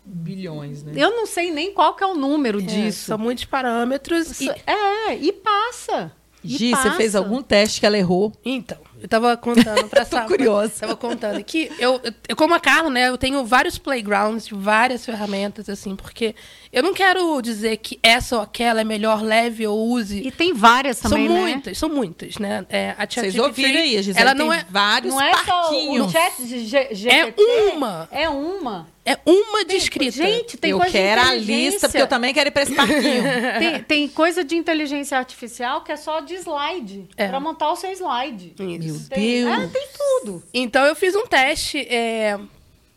[0.04, 0.94] bilhões, né?
[0.96, 3.06] Eu não sei nem qual que é o número é, disso.
[3.06, 4.42] São muitos parâmetros.
[4.42, 4.50] E...
[4.66, 6.12] É, e passa.
[6.44, 8.34] Gi, você fez algum teste que ela errou?
[8.44, 10.74] Então, eu tava contando pra Tô curiosa.
[10.82, 15.70] Tava contando que eu, eu, como a Carla, né, eu tenho vários playgrounds, várias ferramentas,
[15.70, 16.34] assim, porque
[16.76, 20.20] eu não quero dizer que essa ou aquela é melhor, leve ou use.
[20.28, 21.42] E tem várias também, São né?
[21.42, 22.66] muitas, são muitas, né?
[22.70, 26.12] É, a Vocês ouviram aí, a Gisele ela não é, vários não é parquinhos.
[26.12, 28.10] Só o chat de G GPT, é uma.
[28.12, 28.88] É uma.
[29.06, 30.18] É uma descrita.
[30.18, 33.24] Gente, tem eu coisa quero a lista, porque eu também quero ir para esse parquinho.
[33.58, 37.08] tem, tem, coisa de inteligência artificial que é só de slide.
[37.16, 37.30] É.
[37.30, 38.48] Para montar o seu slide.
[38.48, 38.58] Isso.
[38.58, 39.60] Tem, Deus.
[39.60, 40.44] É, tem tudo.
[40.54, 42.38] Então, eu fiz um teste é,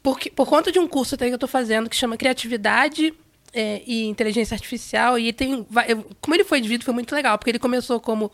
[0.02, 3.14] por, por conta de um curso que eu estou fazendo que chama Criatividade
[3.58, 5.18] é, e Inteligência Artificial.
[5.18, 5.66] E tem.
[6.20, 8.30] Como ele foi dividido, foi muito legal, porque ele começou como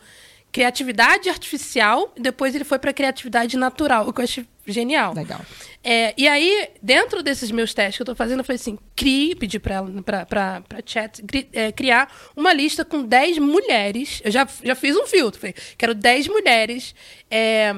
[0.53, 5.13] criatividade artificial, depois ele foi para criatividade natural, o que eu achei genial.
[5.13, 5.41] Legal.
[5.83, 9.35] É, e aí, dentro desses meus testes que eu estou fazendo, eu falei assim: crie,
[9.35, 14.21] pedi para chat cri, é, criar uma lista com 10 mulheres.
[14.25, 16.95] Eu já, já fiz um filtro, falei, quero 10 mulheres
[17.31, 17.75] é,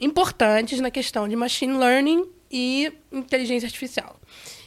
[0.00, 4.18] importantes na questão de machine learning e inteligência artificial.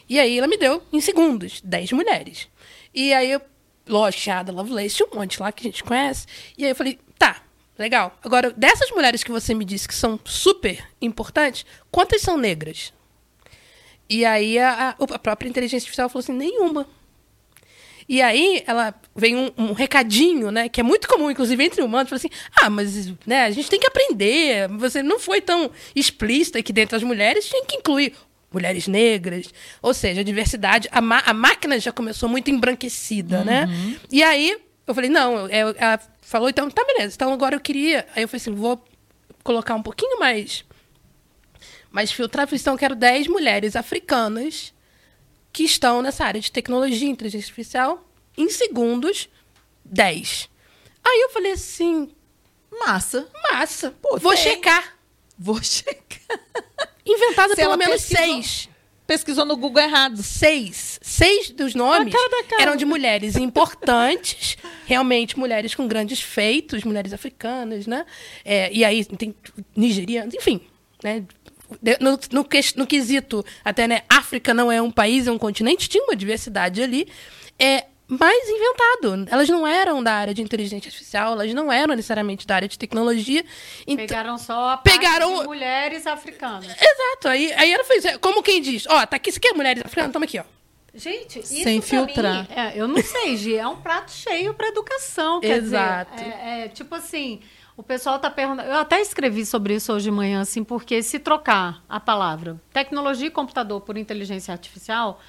[0.10, 2.48] E aí ela me deu, em segundos, 10 mulheres.
[2.94, 3.42] E aí eu
[3.88, 6.26] lógico, Lovelace, um monte lá que a gente conhece.
[6.58, 7.44] E aí eu falei, tá,
[7.78, 8.18] legal.
[8.24, 12.94] Agora, dessas mulheres que você me disse que são super importantes, quantas são negras?
[14.10, 16.88] E aí a, a própria inteligência artificial falou assim, nenhuma.
[18.08, 20.68] E aí ela vem um, um, recadinho, né?
[20.68, 23.80] Que é muito comum, inclusive, entre humanos, fala assim: ah, mas né, a gente tem
[23.80, 24.68] que aprender.
[24.80, 28.16] Você não foi tão explícita que dentro das mulheres tinha que incluir
[28.52, 29.54] mulheres negras.
[29.82, 30.90] Ou seja, a diversidade.
[30.92, 33.66] A, a máquina já começou muito embranquecida, né?
[33.66, 33.90] uhum.
[33.92, 34.00] né?
[34.12, 34.58] E aí
[34.88, 37.16] eu falei: não, é, ela falou, então, tá beleza.
[37.16, 38.08] Então agora eu queria.
[38.16, 38.84] Aí eu falei assim: vou
[39.44, 40.66] colocar um pouquinho mais.
[41.92, 44.72] Mais filtrar, então eu quero 10 mulheres africanas
[45.52, 48.08] que estão nessa área de tecnologia e inteligência artificial
[48.38, 49.28] em segundos
[49.84, 50.50] 10.
[51.04, 52.12] Aí eu falei assim,
[52.86, 53.28] massa.
[53.52, 53.92] Massa.
[54.02, 54.44] Pô, Vou tem.
[54.44, 54.98] checar.
[55.38, 56.38] Vou checar.
[57.06, 58.70] Inventada pelo menos pesquisou, seis.
[59.08, 60.22] Pesquisou no Google errado.
[60.22, 61.00] Seis.
[61.02, 62.14] Seis dos nomes
[62.60, 68.06] eram de mulheres importantes, realmente mulheres com grandes feitos, mulheres africanas, né?
[68.46, 69.34] É, e aí tem
[69.76, 70.62] nigerianas, enfim,
[71.04, 71.24] né?
[72.00, 76.04] no, no, no, quesito, até, né, África não é um país, é um continente, tinha
[76.04, 77.08] uma diversidade ali,
[77.60, 79.28] é mais inventado.
[79.30, 82.78] Elas não eram da área de inteligência artificial, elas não eram necessariamente da área de
[82.78, 83.46] tecnologia.
[83.86, 85.44] Então, pegaram só a pegaram...
[85.44, 86.66] mulheres africanas.
[86.66, 87.28] Exato.
[87.28, 89.84] Aí, aí ela fez, como quem diz, ó, oh, tá aqui, isso aqui é mulheres
[89.86, 90.44] africanas, toma aqui, ó.
[90.94, 92.50] Gente, isso Sem filtrar.
[92.50, 95.40] Mim, é, eu não sei, Gi, é um prato cheio para educação.
[95.40, 96.16] Quer Exato.
[96.16, 97.42] Dizer, é, é, tipo assim,
[97.78, 98.68] o pessoal está perguntando.
[98.68, 103.28] Eu até escrevi sobre isso hoje de manhã, assim, porque se trocar a palavra tecnologia
[103.28, 105.22] e computador por inteligência artificial,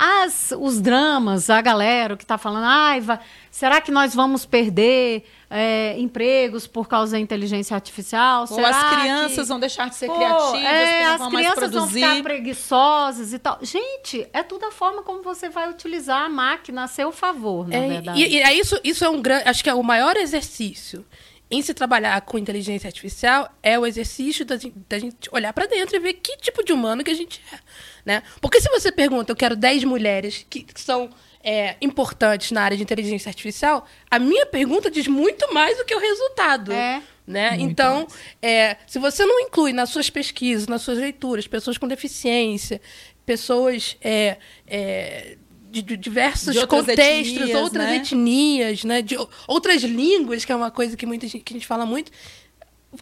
[0.00, 3.18] as, os dramas, a galera que está falando, ai, vai,
[3.50, 8.42] será que nós vamos perder é, empregos por causa da inteligência artificial?
[8.42, 11.88] Ou será as crianças que, vão deixar de ser pô, criativas, é, as crianças vão
[11.88, 13.58] ficar preguiçosas e tal.
[13.60, 17.74] Gente, é tudo a forma como você vai utilizar a máquina a seu favor, na
[17.74, 18.20] é, verdade.
[18.22, 21.04] E, e é isso, isso é um grande, acho que é o maior exercício
[21.50, 24.56] em se trabalhar com inteligência artificial é o exercício da,
[24.88, 27.58] da gente olhar para dentro e ver que tipo de humano que a gente é.
[28.04, 28.22] Né?
[28.40, 31.10] Porque se você pergunta, eu quero 10 mulheres que, que são
[31.42, 35.94] é, importantes na área de inteligência artificial, a minha pergunta diz muito mais do que
[35.94, 36.72] o resultado.
[36.72, 37.02] É.
[37.26, 37.56] Né?
[37.60, 38.06] então,
[38.40, 42.80] é, se você não inclui nas suas pesquisas, nas suas leituras, pessoas com deficiência,
[43.26, 45.36] pessoas é, é
[45.70, 47.96] de, de diversos de contextos, etnias, outras né?
[47.96, 49.02] etnias, né?
[49.02, 52.10] De outras línguas, que é uma coisa que muita gente, que a gente fala muito.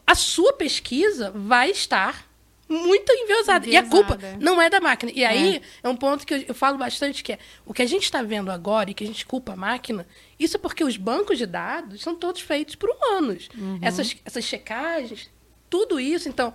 [0.05, 2.26] A sua pesquisa vai estar
[2.69, 3.67] muito enviosada.
[3.69, 5.13] E a culpa não é da máquina.
[5.15, 7.83] E aí é, é um ponto que eu, eu, falo bastante, que é o que
[7.83, 10.07] a gente está vendo agora e que a gente culpa a máquina,
[10.39, 13.49] isso é porque os bancos de dados são todos feitos por humanos.
[13.57, 13.79] Uhum.
[13.81, 15.31] Essas, essas checagens,
[15.71, 16.29] tudo isso.
[16.29, 16.53] Então,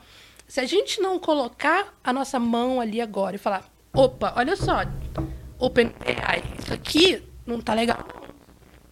[0.47, 4.81] se a gente não colocar a nossa mão ali agora e falar, opa, olha só,
[5.57, 8.05] OpenAI, isso aqui não tá legal.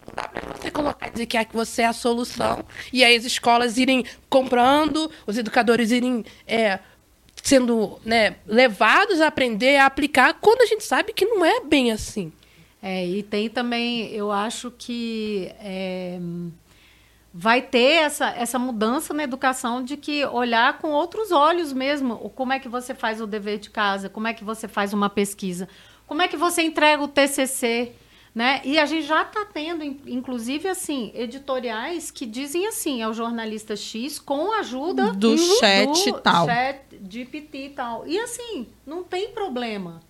[0.06, 2.64] Não dá pra você colocar e dizer que você é a solução.
[2.92, 6.78] E aí as escolas irem comprando, os educadores irem é,
[7.42, 11.92] sendo né, levados a aprender, a aplicar, quando a gente sabe que não é bem
[11.92, 12.32] assim.
[12.82, 16.18] É, e tem também, eu acho que é,
[17.32, 22.16] vai ter essa, essa mudança na educação de que olhar com outros olhos mesmo.
[22.30, 25.10] Como é que você faz o dever de casa, como é que você faz uma
[25.10, 25.68] pesquisa.
[26.06, 27.92] Como é que você entrega o TCC?
[28.32, 28.60] Né?
[28.64, 33.74] E a gente já está tendo, inclusive, assim, editoriais que dizem assim, é o jornalista
[33.74, 36.46] X com a ajuda do, do chat do tal.
[36.46, 38.06] chat GPT e tal.
[38.06, 40.00] E assim, não tem problema.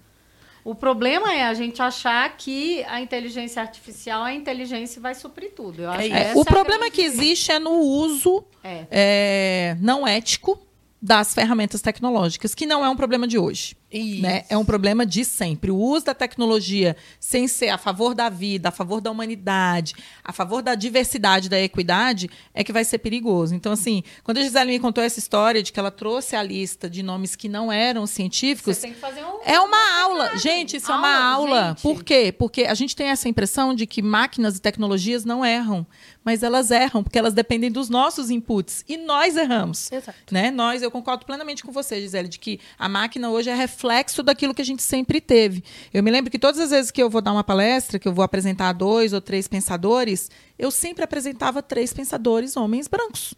[0.62, 5.85] O problema é a gente achar que a inteligência artificial, a inteligência vai suprir tudo.
[5.85, 8.87] É, o é problema que existe é no uso é.
[8.90, 10.61] É, não ético
[11.00, 13.74] das ferramentas tecnológicas, que não é um problema de hoje.
[13.92, 14.44] Né?
[14.48, 15.70] É um problema de sempre.
[15.70, 20.33] O uso da tecnologia sem ser a favor da vida, a favor da humanidade, a
[20.33, 23.55] favor da diversidade, da equidade, é que vai ser perigoso.
[23.55, 26.88] Então, assim, quando a Gisele me contou essa história de que ela trouxe a lista
[26.88, 28.76] de nomes que não eram científicos.
[28.76, 30.38] Você tem que fazer um, é uma aula.
[30.38, 31.68] Gente, isso aula, é uma aula.
[31.68, 31.83] Gente.
[31.83, 32.33] Por quê?
[32.37, 35.87] Porque a gente tem essa impressão de que máquinas e tecnologias não erram
[36.24, 39.90] mas elas erram porque elas dependem dos nossos inputs e nós erramos.
[39.90, 40.18] Exato.
[40.31, 40.50] Né?
[40.50, 44.55] Nós, eu concordo plenamente com você, Gisele, de que a máquina hoje é reflexo daquilo
[44.55, 45.64] que a gente sempre teve.
[45.93, 48.12] Eu me lembro que todas as vezes que eu vou dar uma palestra, que eu
[48.12, 53.35] vou apresentar dois ou três pensadores, eu sempre apresentava três pensadores homens brancos.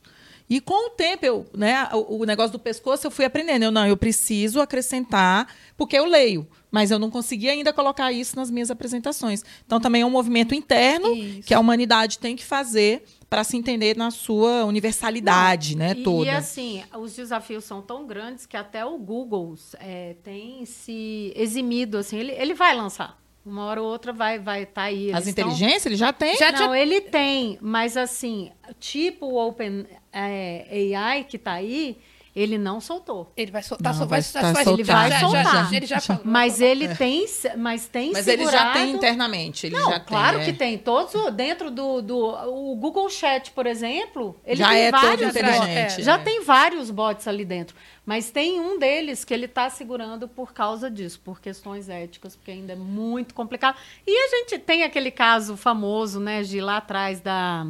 [0.50, 3.62] E com o tempo, eu, né, o, negócio do pescoço, eu fui aprendendo.
[3.62, 8.36] Eu não, eu preciso acrescentar, porque eu leio, mas eu não consegui ainda colocar isso
[8.36, 9.44] nas minhas apresentações.
[9.64, 11.42] Então também é um movimento interno isso.
[11.42, 16.02] que a humanidade tem que fazer para se entender na sua universalidade, não, né, e,
[16.02, 16.26] toda.
[16.26, 21.96] E assim, os desafios são tão grandes que até o Google é, tem se eximido,
[21.96, 23.18] assim, ele, ele vai lançar.
[23.42, 25.14] Uma hora ou outra vai estar vai tá aí.
[25.14, 26.36] As inteligências ele já tem?
[26.36, 26.78] Já, não, já...
[26.78, 31.96] ele tem, mas assim, tipo o Open é, AI que está aí,
[32.34, 33.30] ele não soltou.
[33.36, 35.44] Ele vai soltar, não, vai, vai, vai, ele vai soltar.
[35.44, 36.22] Já, já, ele já falou.
[36.24, 37.26] Mas ele tem,
[37.58, 38.56] mas tem Mas segurado...
[38.56, 40.54] ele já tem internamente, ele não, já claro tem, que é.
[40.54, 40.78] tem.
[40.78, 45.38] Todos dentro do, do o Google Chat, por exemplo, ele já tem é vários todo
[45.38, 46.00] inteligente.
[46.00, 46.02] É.
[46.02, 50.54] Já tem vários bots ali dentro, mas tem um deles que ele está segurando por
[50.54, 53.76] causa disso, por questões éticas, porque ainda é muito complicado.
[54.06, 57.66] E a gente tem aquele caso famoso, né, de lá atrás da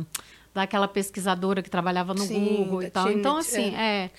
[0.55, 3.11] daquela pesquisadora que trabalhava no Sim, Google e tal.
[3.11, 4.11] Então assim, é, é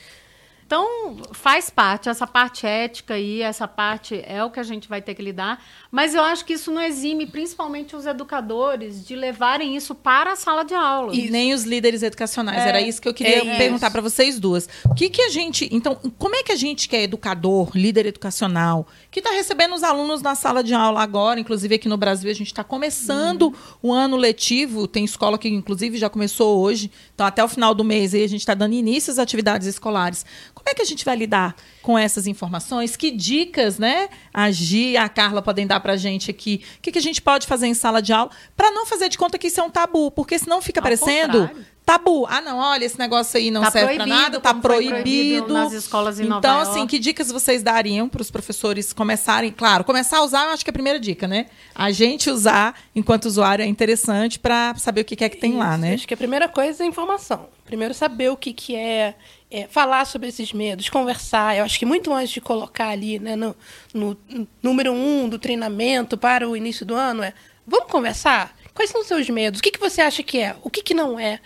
[0.65, 5.01] então, faz parte, essa parte ética aí, essa parte é o que a gente vai
[5.01, 5.63] ter que lidar.
[5.91, 10.35] Mas eu acho que isso não exime, principalmente os educadores, de levarem isso para a
[10.35, 11.13] sala de aula.
[11.13, 12.63] E nem os líderes educacionais.
[12.63, 14.67] É, Era isso que eu queria é perguntar para vocês duas.
[14.85, 15.67] O que, que a gente.
[15.71, 19.83] Então, como é que a gente que é educador, líder educacional, que está recebendo os
[19.83, 23.53] alunos na sala de aula agora, inclusive aqui no Brasil, a gente está começando uhum.
[23.81, 26.89] o ano letivo, tem escola que, inclusive, já começou hoje.
[27.13, 30.25] Então, até o final do mês aí, a gente está dando início às atividades escolares.
[30.53, 32.95] Como é que a gente vai lidar com essas informações?
[32.95, 36.63] Que dicas, né, a Gi e a Carla podem dar para a gente aqui?
[36.77, 39.17] O que, que a gente pode fazer em sala de aula para não fazer de
[39.17, 40.11] conta que isso é um tabu?
[40.11, 42.25] Porque senão fica Ao parecendo contrário tabu.
[42.27, 44.93] Ah, não, olha, esse negócio aí não tá serve para nada, tá proibido.
[44.93, 45.53] proibido.
[45.53, 49.51] nas escolas em Então, assim, que dicas vocês dariam para os professores começarem?
[49.51, 51.47] Claro, começar a usar, eu acho que é a primeira dica, né?
[51.75, 55.59] A gente usar enquanto usuário é interessante para saber o que é que tem Isso,
[55.59, 55.93] lá, né?
[55.93, 57.47] Acho que a primeira coisa é informação.
[57.65, 59.15] Primeiro, saber o que, que é,
[59.49, 61.57] é, falar sobre esses medos, conversar.
[61.57, 63.55] Eu acho que muito antes de colocar ali né, no,
[63.93, 67.33] no, no número um do treinamento para o início do ano, é
[67.65, 68.55] vamos conversar?
[68.73, 69.59] Quais são os seus medos?
[69.59, 70.55] O que, que você acha que é?
[70.63, 71.39] O que, que não é?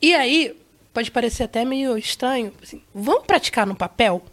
[0.00, 0.56] E aí,
[0.92, 4.24] pode parecer até meio estranho, assim, vamos praticar no papel?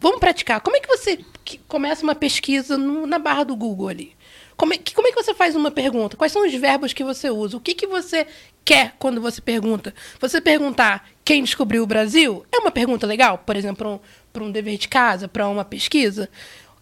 [0.00, 0.60] Vamos praticar.
[0.60, 1.18] Como é que você
[1.66, 4.16] começa uma pesquisa no, na barra do Google ali?
[4.56, 6.16] Como é, que, como é que você faz uma pergunta?
[6.16, 7.56] Quais são os verbos que você usa?
[7.56, 8.26] O que, que você
[8.64, 9.94] quer quando você pergunta?
[10.20, 14.00] Você perguntar quem descobriu o Brasil é uma pergunta legal, por exemplo,
[14.32, 16.28] para um, um dever de casa, para uma pesquisa.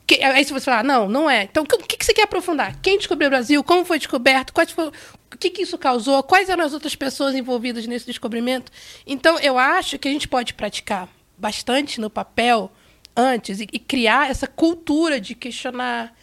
[0.06, 1.42] Que, aí se você falar, não, não é.
[1.42, 2.78] Então, o que, que você quer aprofundar?
[2.80, 3.62] Quem descobriu o Brasil?
[3.62, 4.54] Como foi descoberto?
[4.54, 4.92] Quais foram,
[5.36, 6.22] o que, que isso causou?
[6.22, 8.72] Quais eram as outras pessoas envolvidas nesse descobrimento?
[9.06, 12.72] Então, eu acho que a gente pode praticar bastante no papel
[13.14, 16.16] antes e, e criar essa cultura de questionar.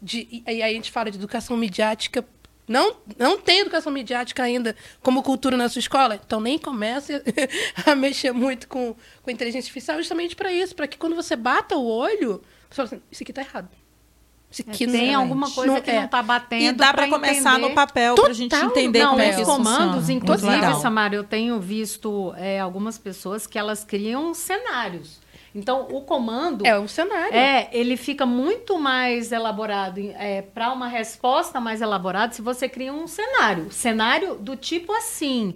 [0.00, 2.24] De, e aí a gente fala de educação midiática
[2.66, 7.12] não, não tem educação midiática ainda como cultura na sua escola, então nem comece
[7.84, 11.76] a mexer muito com, com inteligência artificial justamente para isso, para que quando você bata
[11.76, 13.68] o olho, você fala assim, isso aqui está errado.
[14.62, 15.96] É, tem não, alguma coisa não, que é.
[15.96, 16.62] não está batendo.
[16.62, 19.46] E dá para começar no papel para a gente entender não, como é que os
[19.48, 25.24] comandos, inclusive, Samara, eu tenho visto é, algumas pessoas que elas criam cenários.
[25.54, 26.66] Então, o comando.
[26.66, 27.32] É um cenário.
[27.32, 32.92] É, ele fica muito mais elaborado é, para uma resposta mais elaborada se você cria
[32.92, 33.70] um cenário.
[33.70, 35.54] Cenário do tipo assim.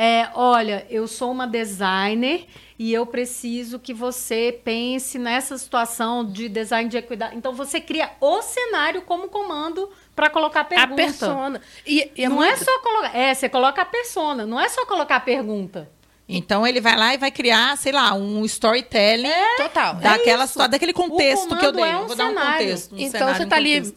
[0.00, 2.46] É, olha, eu sou uma designer
[2.78, 7.34] e eu preciso que você pense nessa situação de design de equidade.
[7.34, 10.92] Então você cria o cenário como comando para colocar a pergunta.
[10.92, 11.60] A persona.
[11.84, 12.52] E, e é não muito...
[12.52, 13.16] é só colocar.
[13.16, 15.90] É, você coloca a persona, não é só colocar a pergunta.
[16.28, 19.96] Então ele vai lá e vai criar, sei lá, um storytelling é, total.
[19.96, 21.82] Daquela é daquele contexto que eu dei.
[21.82, 22.34] É um Vou cenário.
[22.36, 22.94] dar um contexto.
[22.94, 23.94] Um então cenário, você está um ali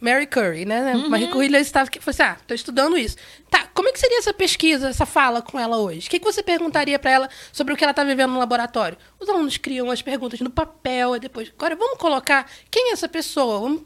[0.00, 0.94] Mary Curry, né?
[0.94, 1.08] Uhum.
[1.08, 3.16] Marie Curie estava aqui, falou assim, ah, tô estudando isso.
[3.48, 6.06] Tá, como é que seria essa pesquisa, essa fala com ela hoje?
[6.06, 8.98] O que, que você perguntaria para ela sobre o que ela está vivendo no laboratório?
[9.18, 13.08] Os alunos criam as perguntas no papel, e depois, agora vamos colocar quem é essa
[13.08, 13.60] pessoa?
[13.60, 13.82] Vamos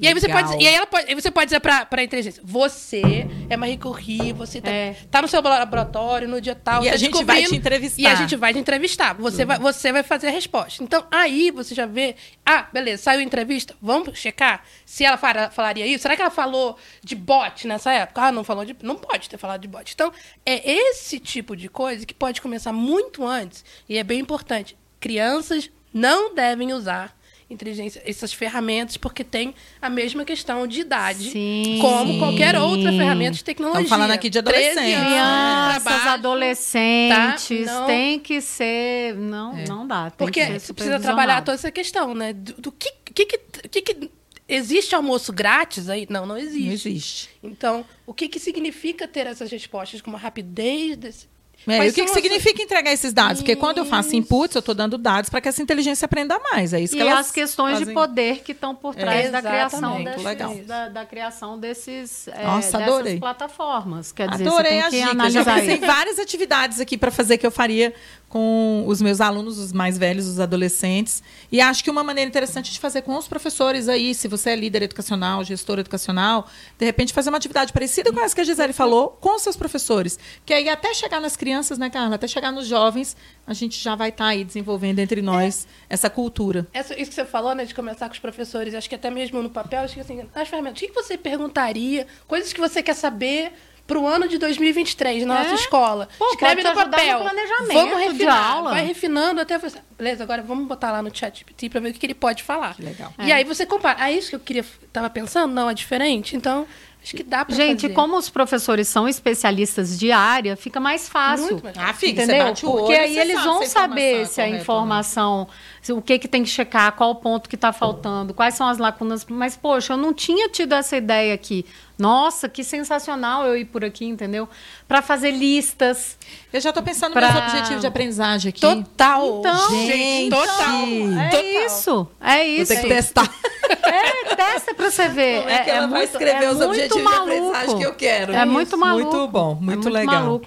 [0.00, 2.42] e aí você pode, e aí ela pode, aí você pode dizer para a inteligência,
[2.44, 4.96] você é Marie Curie, você tá, é.
[5.10, 8.02] tá no seu laboratório no dia tal, e a tá gente vai te entrevistar.
[8.02, 9.14] E a gente vai te entrevistar.
[9.14, 9.48] Você uhum.
[9.48, 10.82] vai, você vai fazer a resposta.
[10.82, 15.50] Então aí você já vê, ah, beleza, saiu a entrevista, vamos checar se ela fala,
[15.50, 16.02] falaria isso.
[16.02, 18.22] Será que ela falou de bot nessa época?
[18.22, 19.92] Ah, não falou de, não pode ter falado de bot.
[19.92, 20.12] Então
[20.44, 24.76] é esse tipo de coisa que pode começar muito antes e é bem importante.
[25.00, 27.15] Crianças não devem usar
[27.48, 31.78] inteligência, essas ferramentas, porque tem a mesma questão de idade, Sim.
[31.80, 33.82] como qualquer outra ferramenta de tecnologia.
[33.82, 34.82] Estamos falando aqui de adolescentes.
[34.82, 36.10] Crianças, né?
[36.10, 37.86] adolescentes, tá?
[37.86, 39.14] tem que ser.
[39.14, 39.64] Não, é.
[39.68, 40.12] não dá.
[40.16, 42.32] porque você precisa trabalhar toda essa questão, né?
[42.32, 44.10] Do, do que, que, que, que
[44.48, 46.06] Existe almoço grátis aí?
[46.08, 46.66] Não, não existe.
[46.66, 47.30] Não existe.
[47.42, 51.28] Então, o que, que significa ter essas respostas com uma rapidez desse,
[51.68, 53.42] é, e o que, que significa entregar esses dados?
[53.42, 56.72] Porque quando eu faço inputs, eu estou dando dados para que essa inteligência aprenda mais.
[56.72, 57.88] É isso que e elas as questões fazem...
[57.88, 62.44] de poder que estão por trás é, da, criação desses, da, da, criação desses é,
[62.44, 64.12] Nossa, dessas plataformas.
[64.12, 65.30] Quer dizer, adorei você tem a dica.
[65.30, 67.92] Já pensei em várias atividades aqui para fazer que eu faria
[68.36, 71.22] com os meus alunos, os mais velhos, os adolescentes.
[71.50, 74.56] E acho que uma maneira interessante de fazer com os professores aí, se você é
[74.56, 76.46] líder educacional, gestor educacional,
[76.78, 79.56] de repente fazer uma atividade parecida com essa que a Gisele falou, com os seus
[79.56, 80.18] professores.
[80.44, 82.16] Que aí até chegar nas crianças, né, Carla?
[82.16, 83.16] Até chegar nos jovens,
[83.46, 85.94] a gente já vai estar tá aí desenvolvendo entre nós é.
[85.94, 86.66] essa cultura.
[86.74, 89.42] Essa, isso que você falou, né, de começar com os professores, acho que até mesmo
[89.42, 92.94] no papel, acho que assim, nas ferramentas, o que você perguntaria, coisas que você quer
[92.94, 93.54] saber
[93.86, 95.54] para o ano de 2023 na nossa é?
[95.54, 96.08] escola.
[96.18, 97.20] Pô, Escreve no papel.
[97.20, 98.62] No vamos refinar.
[98.62, 99.78] Vai refinando até você.
[99.96, 102.74] Beleza, agora vamos botar lá no chat GPT para ver o que ele pode falar.
[102.74, 103.12] Que legal.
[103.18, 103.36] E é.
[103.36, 103.98] aí você compara.
[104.00, 104.64] Ah, isso que eu queria.
[104.92, 105.52] Tava pensando?
[105.52, 106.36] Não, é diferente.
[106.36, 106.66] Então.
[107.06, 107.94] Acho que dá pra Gente, fazer.
[107.94, 111.60] como os professores são especialistas de área, fica mais fácil.
[111.62, 112.46] Muito ah, fica, entendeu?
[112.46, 115.46] Porque olho, aí eles vão saber se a informação,
[115.80, 118.66] se, o que, que tem que checar, qual o ponto que está faltando, quais são
[118.66, 119.24] as lacunas.
[119.26, 121.64] Mas, poxa, eu não tinha tido essa ideia aqui.
[121.98, 124.48] Nossa, que sensacional eu ir por aqui, entendeu?
[124.86, 126.18] Para fazer listas.
[126.52, 127.32] Eu já estou pensando pra...
[127.32, 128.60] nos objetivos de aprendizagem aqui.
[128.60, 129.38] Total.
[129.38, 130.82] Então, gente, total.
[131.18, 131.66] É total.
[131.66, 132.08] isso.
[132.20, 132.74] É isso.
[132.74, 133.34] Vou ter que testar.
[133.82, 135.38] É, testa para você ver.
[135.38, 137.24] Como é que é, ela é vai muito, escrever é os objetivos maluco.
[137.24, 138.32] de aprendizagem que eu quero?
[138.32, 139.16] É muito maluco.
[139.16, 140.22] Muito bom, muito, é muito legal.
[140.22, 140.46] Maluco.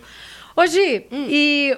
[0.56, 1.26] Hoje, hum.
[1.30, 1.78] e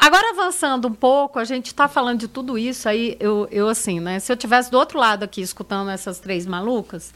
[0.00, 3.98] Agora, avançando um pouco, a gente está falando de tudo isso aí, eu, eu assim,
[3.98, 4.20] né?
[4.20, 7.12] Se eu tivesse do outro lado aqui, escutando essas três malucas,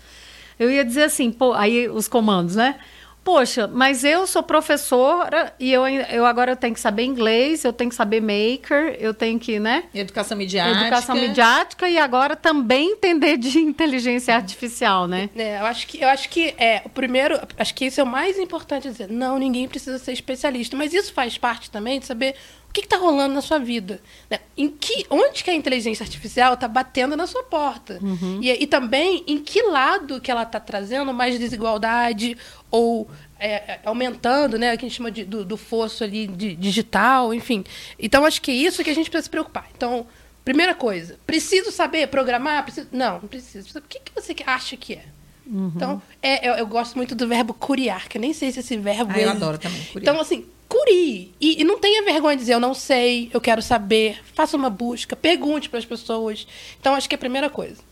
[0.63, 2.77] eu ia dizer assim, pô, aí os comandos, né?
[3.25, 7.73] Poxa, mas eu sou professora e eu, eu agora eu tenho que saber inglês, eu
[7.73, 9.85] tenho que saber maker, eu tenho que, né?
[9.95, 10.81] Educação midiática.
[10.81, 15.31] Educação midiática e agora também entender de inteligência artificial, né?
[15.37, 18.07] É, eu acho que eu acho que é o primeiro, acho que isso é o
[18.07, 19.09] mais importante dizer.
[19.09, 22.35] Não, ninguém precisa ser especialista, mas isso faz parte também de saber
[22.73, 24.01] o que está rolando na sua vida?
[24.31, 24.39] Né?
[24.57, 27.99] Em que, onde que a inteligência artificial está batendo na sua porta?
[28.01, 28.41] Uhum.
[28.43, 32.35] E, e, também em que lado que ela está trazendo mais desigualdade
[32.70, 36.27] ou é, é, aumentando, né, o que a gente chama de, do, do fosso ali
[36.27, 37.62] de, digital, enfim.
[37.99, 39.68] Então, acho que é isso que a gente precisa se preocupar.
[39.77, 40.07] Então,
[40.43, 42.62] primeira coisa, preciso saber programar?
[42.62, 42.89] Preciso...
[42.91, 43.79] Não, não preciso.
[43.79, 45.05] O que, que você acha que é?
[45.47, 45.72] Uhum.
[45.74, 48.76] Então, é, eu, eu, gosto muito do verbo curiar, que eu nem sei se esse
[48.76, 49.12] verbo.
[49.14, 49.82] Ah, eu adoro também.
[49.86, 50.03] Curiar.
[50.03, 51.34] Então, assim, curie.
[51.40, 54.22] E, e, não tenha vergonha de dizer eu não sei, eu quero saber.
[54.34, 56.47] Faça uma busca, pergunte para as pessoas.
[56.80, 57.82] Então, acho que é a primeira coisa.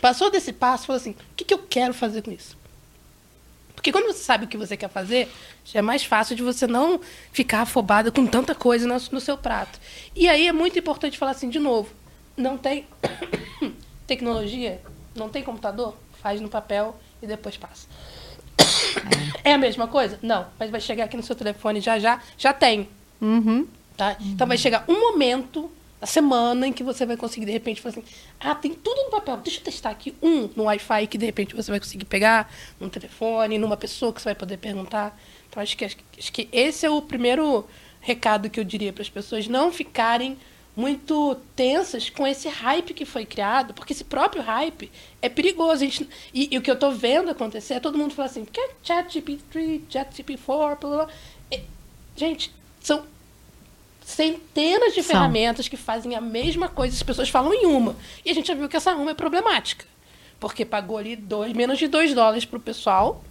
[0.00, 2.56] Passou desse passo, falou assim: o que, que eu quero fazer com isso?
[3.74, 5.30] Porque quando você sabe o que você quer fazer,
[5.64, 7.00] já é mais fácil de você não
[7.30, 9.78] ficar afobada com tanta coisa no, no seu prato.
[10.16, 11.90] E aí é muito importante falar assim, de novo:
[12.36, 12.86] não tem
[14.06, 14.80] tecnologia,
[15.14, 17.86] não tem computador, faz no papel e depois passa.
[19.44, 20.18] É a mesma coisa?
[20.22, 22.88] Não, mas vai chegar aqui no seu telefone já já, já tem.
[23.20, 23.68] Uhum.
[23.94, 24.16] Tá?
[24.18, 25.70] Então vai chegar um momento
[26.00, 28.04] da semana em que você vai conseguir, de repente, falar assim:
[28.40, 31.54] ah, tem tudo no papel, deixa eu testar aqui um no Wi-Fi que de repente
[31.54, 32.50] você vai conseguir pegar,
[32.80, 35.14] num telefone, numa pessoa que você vai poder perguntar.
[35.50, 37.68] Então acho que, acho que esse é o primeiro
[38.00, 40.38] recado que eu diria para as pessoas não ficarem
[40.76, 44.90] muito tensas com esse hype que foi criado, porque esse próprio hype
[45.22, 45.80] é perigoso.
[45.80, 48.60] Gente, e, e, o que eu estou vendo acontecer é todo mundo falar assim, porque
[48.60, 51.08] é ChatGPT, ChatGPT4, blá, blá.
[51.50, 51.60] E,
[52.16, 53.04] gente, são
[54.04, 55.12] centenas de são.
[55.12, 57.96] ferramentas que fazem a mesma coisa, as pessoas falam em uma.
[58.24, 59.86] E a gente já viu que essa uma é problemática.
[60.40, 63.24] Porque pagou ali dois, menos de 2 dólares para o pessoal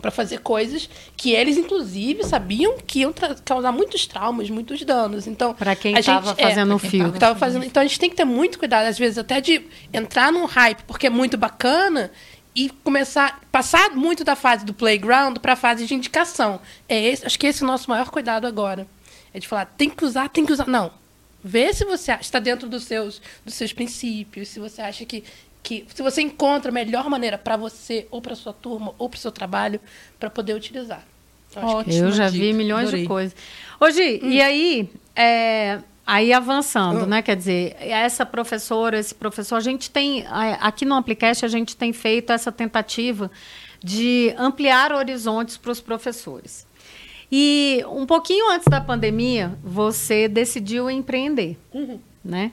[0.00, 5.26] para fazer coisas que eles inclusive sabiam que iam causar muitos traumas, muitos danos.
[5.26, 8.16] Então, para quem estava é, fazendo o filme, tava fazendo, então a gente tem que
[8.16, 12.10] ter muito cuidado às vezes até de entrar num hype porque é muito bacana
[12.54, 16.60] e começar passar muito da fase do playground para a fase de indicação.
[16.88, 18.86] É esse, acho que esse é o nosso maior cuidado agora.
[19.32, 20.66] É de falar, tem que usar, tem que usar.
[20.66, 20.92] Não.
[21.42, 25.24] Vê se você está dentro dos seus, dos seus princípios, se você acha que
[25.62, 29.16] que se você encontra a melhor maneira para você ou para sua turma ou para
[29.16, 29.80] o seu trabalho
[30.18, 31.04] para poder utilizar.
[31.56, 32.44] Ótimo, eu já dica.
[32.44, 33.02] vi milhões Adorei.
[33.02, 33.36] de coisas.
[33.80, 34.30] Hoje, hum.
[34.30, 37.06] e aí, é, aí avançando, hum.
[37.06, 37.22] né?
[37.22, 40.24] Quer dizer, essa professora, esse professor, a gente tem
[40.60, 43.30] aqui no Applicast a gente tem feito essa tentativa
[43.82, 46.66] de ampliar horizontes para os professores.
[47.32, 51.98] E um pouquinho antes da pandemia, você decidiu empreender, uhum.
[52.24, 52.52] né?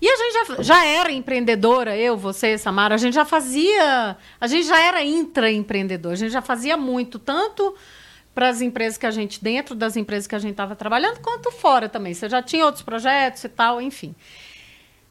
[0.00, 4.46] E a gente já, já era empreendedora, eu, você, Samara, a gente já fazia, a
[4.46, 7.74] gente já era intraempreendedor, a gente já fazia muito, tanto
[8.34, 11.50] para as empresas que a gente, dentro das empresas que a gente estava trabalhando, quanto
[11.50, 12.14] fora também.
[12.14, 14.14] Você já tinha outros projetos e tal, enfim.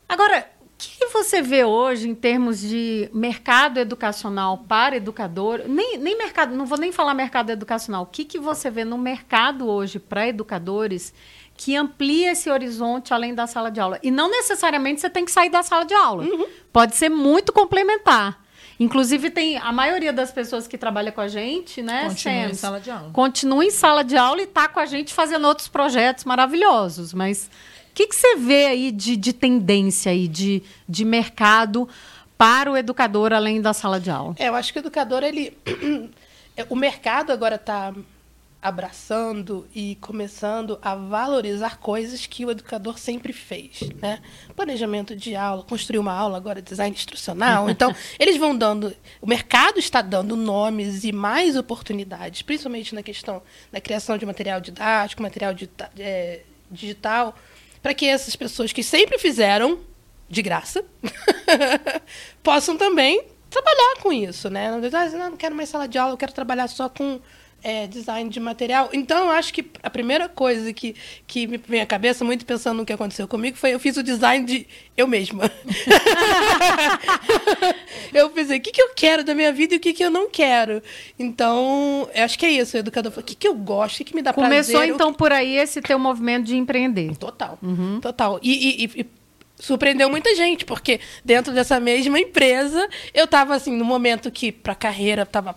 [0.08, 5.64] Agora, o que você vê hoje em termos de mercado educacional para educador?
[5.68, 8.04] Nem, nem mercado, não vou nem falar mercado educacional.
[8.04, 11.14] O que, que você vê no mercado hoje para educadores?
[11.60, 13.99] Que amplia esse horizonte além da sala de aula.
[14.01, 16.24] E não necessariamente você tem que sair da sala de aula.
[16.24, 16.47] Uhum.
[16.72, 18.41] Pode ser muito complementar.
[18.80, 22.03] Inclusive, tem a maioria das pessoas que trabalham com a gente, né?
[22.07, 23.10] Continua Sam, em sala de aula.
[23.12, 27.14] Continua em sala de aula e está com a gente fazendo outros projetos maravilhosos.
[27.14, 27.51] Mas
[27.91, 31.89] o que, que você vê aí de, de tendência aí, de, de mercado
[32.38, 34.34] para o educador além da sala de aula?
[34.39, 35.57] É, eu acho que o educador, ele.
[36.70, 37.93] o mercado agora está
[38.62, 44.22] abraçando e começando a valorizar coisas que o educador sempre fez, né?
[44.53, 47.70] Planejamento de aula, construir uma aula, agora design instrucional.
[47.80, 53.41] Então, eles vão dando, o mercado está dando nomes e mais oportunidades, principalmente na questão
[53.72, 57.36] da criação de material didático, material de, é, digital,
[57.82, 59.80] para que essas pessoas que sempre fizeram
[60.28, 60.84] de graça
[62.43, 64.72] possam também trabalhar com isso, né?
[64.72, 67.22] Não, não quero mais sala de aula, eu quero trabalhar só com
[67.64, 68.89] é, design de material.
[68.93, 70.95] Então, eu acho que a primeira coisa que,
[71.28, 74.03] que me vem à cabeça, muito pensando no que aconteceu comigo, foi eu fiz o
[74.03, 75.51] design de eu mesma.
[78.14, 80.10] eu pensei, o que, que eu quero da minha vida e o que, que eu
[80.10, 80.82] não quero.
[81.18, 83.97] Então, eu acho que é isso, o educador falou, o que, que eu gosto, o
[83.97, 84.76] que, que me dá Começou, prazer.
[84.76, 87.16] Começou, então, por aí esse teu movimento de empreender.
[87.18, 87.99] Total, uhum.
[88.01, 88.39] total.
[88.41, 89.05] E, e, e
[89.60, 94.74] surpreendeu muita gente, porque dentro dessa mesma empresa, eu estava assim, no momento que para
[94.74, 95.55] carreira estava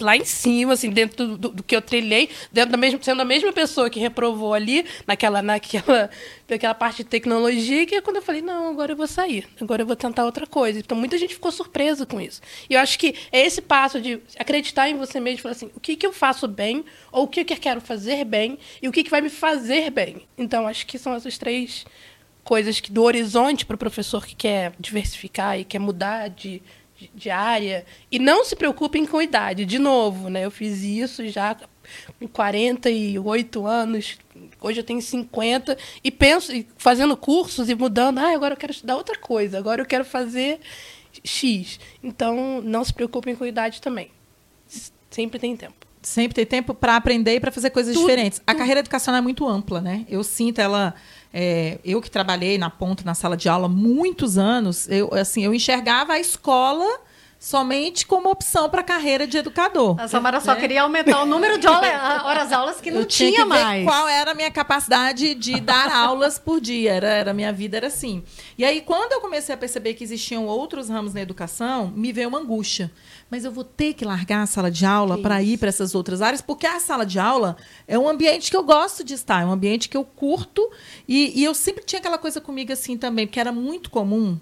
[0.00, 3.24] lá em cima, assim, dentro do, do, que eu trilhei, dentro da mesma, sendo a
[3.24, 6.10] mesma pessoa que reprovou ali, naquela, naquela,
[6.48, 9.82] naquela parte de tecnologia, que é quando eu falei, não, agora eu vou sair, agora
[9.82, 10.78] eu vou tentar outra coisa.
[10.78, 12.40] Então, muita gente ficou surpresa com isso.
[12.68, 15.80] E eu acho que é esse passo de acreditar em você mesmo, falar assim, o
[15.80, 18.92] que, que eu faço bem, ou o que, que eu quero fazer bem, e o
[18.92, 20.22] que, que vai me fazer bem.
[20.36, 21.84] Então, acho que são essas três
[22.48, 26.62] coisas que do horizonte para o professor que quer diversificar e quer mudar de
[27.14, 27.84] de área.
[28.10, 29.64] E não se preocupem com idade.
[29.64, 30.44] De novo, né?
[30.44, 31.56] Eu fiz isso já
[32.18, 34.18] com 48 anos,
[34.60, 38.96] hoje eu tenho 50, e penso, fazendo cursos e mudando, ah, agora eu quero estudar
[38.96, 40.60] outra coisa, agora eu quero fazer
[41.24, 41.80] X.
[42.02, 44.10] Então, não se preocupem com idade também.
[45.10, 45.87] Sempre tem tempo.
[46.02, 48.40] Sempre tem tempo para aprender e para fazer coisas tudo, diferentes.
[48.46, 50.06] A carreira educacional é muito ampla, né?
[50.08, 50.94] Eu sinto ela
[51.32, 55.52] é, eu que trabalhei na ponta, na sala de aula, muitos anos, eu, assim, eu
[55.52, 56.86] enxergava a escola
[57.38, 59.94] somente como opção para a carreira de educador.
[60.00, 60.60] A Samara só né?
[60.60, 63.84] queria aumentar o número de horas aulas que não eu tinha, tinha mais.
[63.84, 66.94] qual era a minha capacidade de dar aulas por dia.
[66.94, 68.24] Era, era minha vida era assim.
[68.56, 72.28] E aí quando eu comecei a perceber que existiam outros ramos na educação, me veio
[72.28, 72.90] uma angústia
[73.30, 76.22] mas eu vou ter que largar a sala de aula para ir para essas outras
[76.22, 77.56] áreas, porque a sala de aula
[77.86, 80.70] é um ambiente que eu gosto de estar, é um ambiente que eu curto.
[81.06, 84.38] E, e eu sempre tinha aquela coisa comigo assim também, porque era muito comum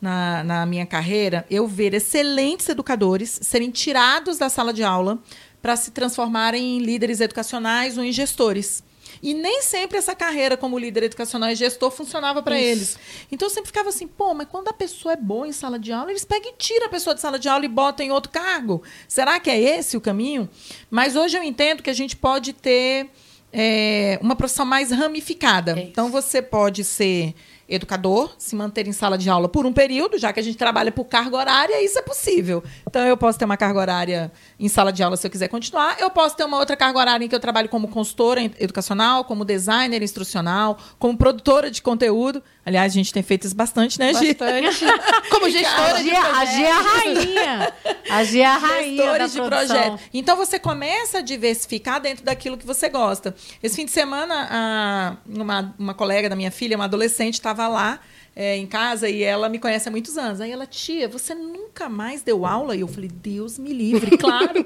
[0.00, 5.18] na, na minha carreira eu ver excelentes educadores serem tirados da sala de aula
[5.62, 8.84] para se transformarem em líderes educacionais ou em gestores.
[9.22, 12.98] E nem sempre essa carreira como líder educacional e gestor funcionava para eles.
[13.30, 15.92] Então eu sempre ficava assim, pô, mas quando a pessoa é boa em sala de
[15.92, 18.30] aula, eles pegam e tiram a pessoa de sala de aula e botam em outro
[18.30, 18.82] cargo.
[19.08, 20.48] Será que é esse o caminho?
[20.90, 23.10] Mas hoje eu entendo que a gente pode ter
[23.52, 25.78] é, uma profissão mais ramificada.
[25.78, 27.34] É então você pode ser
[27.68, 30.92] educador, se manter em sala de aula por um período, já que a gente trabalha
[30.92, 32.62] por carga horária, isso é possível.
[32.86, 35.96] Então, eu posso ter uma carga horária em sala de aula se eu quiser continuar.
[35.98, 39.44] Eu posso ter uma outra carga horária em que eu trabalho como consultora educacional, como
[39.44, 42.42] designer instrucional, como produtora de conteúdo.
[42.64, 44.34] Aliás, a gente tem feito isso bastante, né, Gi?
[44.34, 44.84] Bastante.
[45.30, 46.36] como gestora de projeto.
[46.36, 47.72] A Gi é a rainha.
[48.10, 50.00] A Gi é a rainha Gestores de projeto.
[50.14, 53.34] Então, você começa a diversificar dentro daquilo que você gosta.
[53.62, 57.98] Esse fim de semana, a, uma, uma colega da minha filha, uma adolescente, estava lá
[58.38, 60.42] é, em casa e ela me conhece há muitos anos.
[60.42, 62.76] Aí ela, tia, você nunca mais deu aula?
[62.76, 64.62] E eu falei, Deus me livre, claro.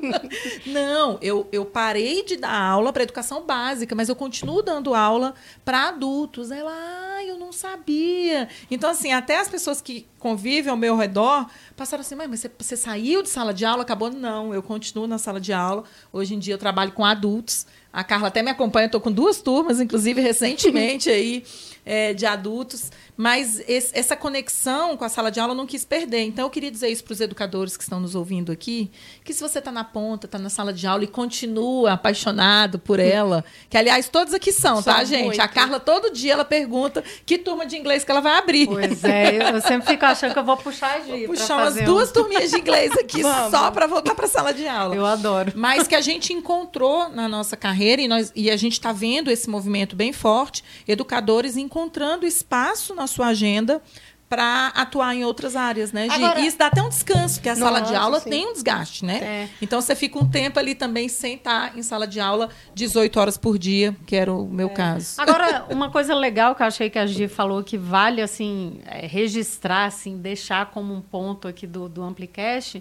[0.66, 5.34] Não, eu, eu parei de dar aula para educação básica, mas eu continuo dando aula
[5.64, 6.50] para adultos.
[6.50, 8.48] Ela, ah, eu não sabia.
[8.68, 12.76] Então, assim, até as pessoas que convivem ao meu redor passaram assim, mas você, você
[12.76, 13.82] saiu de sala de aula?
[13.82, 14.10] Acabou?
[14.10, 15.84] Não, eu continuo na sala de aula.
[16.12, 17.66] Hoje em dia eu trabalho com adultos.
[17.92, 21.42] A Carla até me acompanha, estou com duas turmas, inclusive recentemente aí,
[21.84, 22.90] é, de adultos.
[23.20, 26.22] Mas esse, essa conexão com a sala de aula eu não quis perder.
[26.22, 28.90] Então, eu queria dizer isso para os educadores que estão nos ouvindo aqui,
[29.22, 32.98] que se você está na ponta, está na sala de aula e continua apaixonado por
[32.98, 35.26] ela, que, aliás, todos aqui são, tá, gente?
[35.26, 35.40] Muito.
[35.42, 38.66] A Carla, todo dia, ela pergunta que turma de inglês que ela vai abrir.
[38.66, 41.26] Pois é, eu sempre fico achando que eu vou puxar a Gi.
[41.26, 44.96] Puxar umas duas turminhas de inglês aqui só para voltar para a sala de aula.
[44.96, 45.52] Eu adoro.
[45.54, 49.30] Mas que a gente encontrou na nossa carreira, e, nós, e a gente está vendo
[49.30, 53.82] esse movimento bem forte, educadores encontrando espaço na sua agenda
[54.30, 56.14] para atuar em outras áreas, né, Gi?
[56.14, 58.30] Agora, isso dá até um descanso, porque a nossa, sala de aula sim.
[58.30, 59.18] tem um desgaste, né?
[59.20, 59.48] É.
[59.60, 63.36] Então você fica um tempo ali também sem estar em sala de aula 18 horas
[63.36, 64.70] por dia, que era o meu é.
[64.70, 65.20] caso.
[65.20, 69.04] Agora, uma coisa legal que eu achei que a Gi falou que vale assim é,
[69.04, 72.80] registrar, assim, deixar como um ponto aqui do, do Amplicast,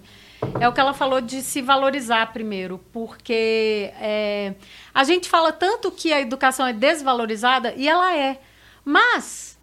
[0.59, 4.53] é o que ela falou de se valorizar primeiro, porque é,
[4.93, 8.39] a gente fala tanto que a educação é desvalorizada e ela é,
[8.85, 9.57] mas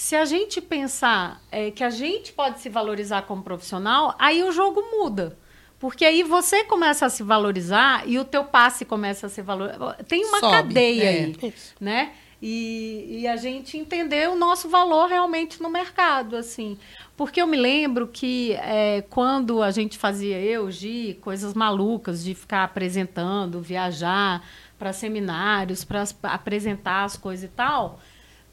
[0.00, 4.50] se a gente pensar é, que a gente pode se valorizar como profissional, aí o
[4.50, 5.36] jogo muda.
[5.78, 9.98] Porque aí você começa a se valorizar e o teu passe começa a se valorizar.
[10.08, 11.08] Tem uma Sobe, cadeia é.
[11.08, 12.12] aí, né?
[12.40, 16.78] E, e, a gente entender o nosso valor realmente no mercado, assim.
[17.14, 22.34] Porque eu me lembro que é, quando a gente fazia, eu, Gi, coisas malucas de
[22.34, 24.42] ficar apresentando, viajar
[24.78, 28.00] para seminários, para apresentar as coisas e tal,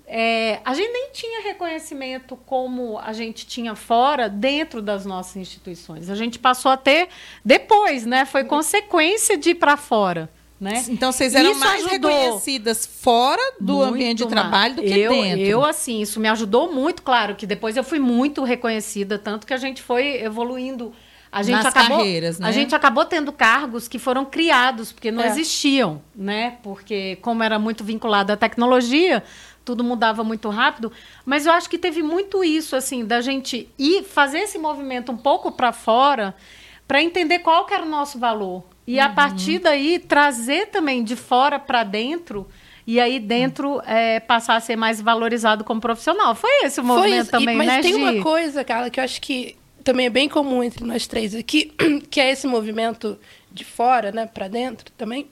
[0.10, 6.10] é, a gente nem tinha reconhecimento como a gente tinha fora dentro das nossas instituições.
[6.10, 7.10] A gente passou a ter
[7.44, 8.24] depois, né?
[8.24, 10.30] Foi consequência de ir para fora.
[10.60, 10.86] Né?
[10.90, 12.10] Então vocês eram isso mais ajudou.
[12.10, 15.46] reconhecidas fora do muito ambiente de trabalho do que eu, dentro.
[15.46, 19.54] Eu, assim, isso me ajudou muito, claro, que depois eu fui muito reconhecida, tanto que
[19.54, 20.92] a gente foi evoluindo.
[21.32, 22.48] A gente Nas acabou, carreiras, né?
[22.48, 25.28] A gente acabou tendo cargos que foram criados, porque não é.
[25.28, 26.58] existiam, né?
[26.64, 29.24] Porque, como era muito vinculado à tecnologia,
[29.68, 30.90] tudo mudava muito rápido,
[31.26, 35.18] mas eu acho que teve muito isso assim da gente ir fazer esse movimento um
[35.18, 36.34] pouco para fora
[36.88, 39.04] para entender qual que era o nosso valor e uhum.
[39.04, 42.48] a partir daí trazer também de fora para dentro
[42.86, 46.34] e aí dentro é, passar a ser mais valorizado como profissional.
[46.34, 47.74] Foi esse o movimento também, e, mas né?
[47.74, 48.02] Mas tem Gi?
[48.02, 51.74] uma coisa, cara, que eu acho que também é bem comum entre nós três aqui,
[52.10, 53.20] que é esse movimento
[53.52, 55.28] de fora, né, para dentro também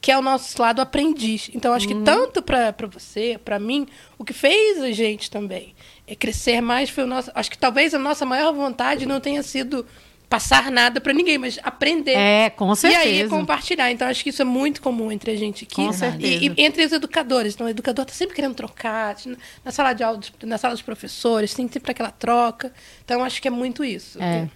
[0.00, 1.50] que é o nosso lado aprendiz.
[1.54, 2.04] Então, acho que uhum.
[2.04, 3.86] tanto para você, para mim,
[4.18, 5.74] o que fez a gente também
[6.06, 7.30] é crescer mais foi o nosso.
[7.34, 9.86] Acho que talvez a nossa maior vontade não tenha sido
[10.30, 12.12] passar nada para ninguém, mas aprender.
[12.12, 13.04] É, com certeza.
[13.04, 13.90] E aí compartilhar.
[13.90, 15.74] Então, acho que isso é muito comum entre a gente aqui.
[15.74, 16.44] Com certeza.
[16.44, 17.54] E, e entre os educadores.
[17.54, 19.16] Então, o educador está sempre querendo trocar.
[19.64, 22.72] Na sala de aula, na sala dos professores, tem sempre aquela troca.
[23.04, 24.22] Então, acho que é muito isso.
[24.22, 24.48] É.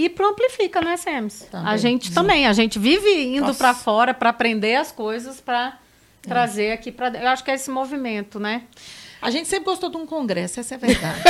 [0.00, 1.46] E pro Amplifica, né, Sems?
[1.52, 2.14] A gente Sim.
[2.14, 5.78] também, a gente vive indo para fora para aprender as coisas, para
[6.24, 6.28] é.
[6.28, 7.18] trazer aqui para.
[7.18, 8.62] Eu acho que é esse movimento, né?
[9.20, 11.20] A gente sempre gostou de um congresso, essa é a verdade.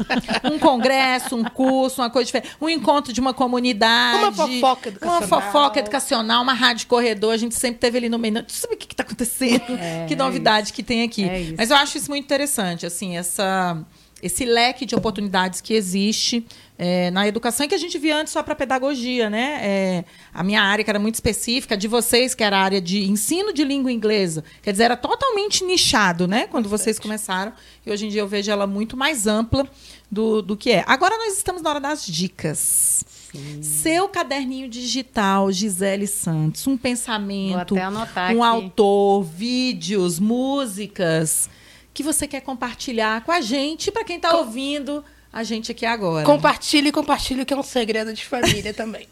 [0.50, 2.56] um congresso, um curso, uma coisa diferente.
[2.58, 4.18] Um encontro de uma comunidade.
[4.18, 5.20] Uma fofoca educacional.
[5.20, 7.34] Uma fofoca educacional, uma rádio corredor.
[7.34, 8.32] A gente sempre teve ali no meio.
[8.32, 9.74] Não sabe o que está acontecendo?
[9.78, 11.28] É, que novidade é que tem aqui.
[11.28, 13.84] É Mas eu acho isso muito interessante, assim, essa,
[14.24, 16.46] esse leque de oportunidades que existe
[16.78, 19.60] é, na educação que a gente via antes só para pedagogia, né?
[19.62, 23.04] É, a minha área, que era muito específica, de vocês, que era a área de
[23.04, 24.42] ensino de língua inglesa.
[24.62, 26.46] Quer dizer, era totalmente nichado, né?
[26.46, 27.52] Quando vocês começaram.
[27.84, 29.68] E hoje em dia eu vejo ela muito mais ampla
[30.10, 30.84] do, do que é.
[30.86, 33.04] Agora nós estamos na hora das dicas.
[33.30, 33.62] Sim.
[33.62, 38.40] Seu caderninho digital, Gisele Santos, um pensamento, um aqui.
[38.40, 41.50] autor, vídeos, músicas
[41.94, 46.24] que você quer compartilhar com a gente, para quem está ouvindo a gente aqui agora.
[46.24, 49.08] Compartilhe, compartilhe, que é um segredo de família também.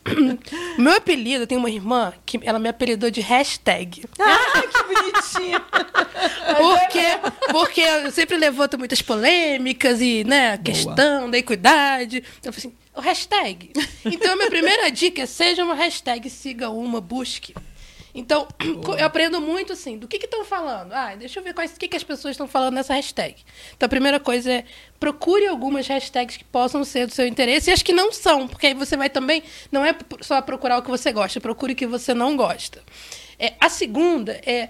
[0.78, 4.05] Meu apelido, tem uma irmã que ela me apelidou de hashtag.
[4.20, 5.61] Ah, que bonitinho!
[6.59, 12.18] porque, porque eu sempre levanto muitas polêmicas e, né, questão da equidade.
[12.39, 13.72] Então, eu falei assim, o hashtag.
[14.05, 17.53] Então, a minha primeira dica é seja uma hashtag, siga uma, busque.
[18.14, 18.46] Então,
[18.98, 20.92] eu aprendo muito assim, do que estão falando.
[20.92, 23.36] Ah, deixa eu ver quais, o que, que as pessoas estão falando nessa hashtag.
[23.76, 24.64] Então, a primeira coisa é
[25.00, 28.68] procure algumas hashtags que possam ser do seu interesse e as que não são, porque
[28.68, 31.86] aí você vai também, não é só procurar o que você gosta, procure o que
[31.86, 32.82] você não gosta.
[33.38, 34.68] É, a segunda é,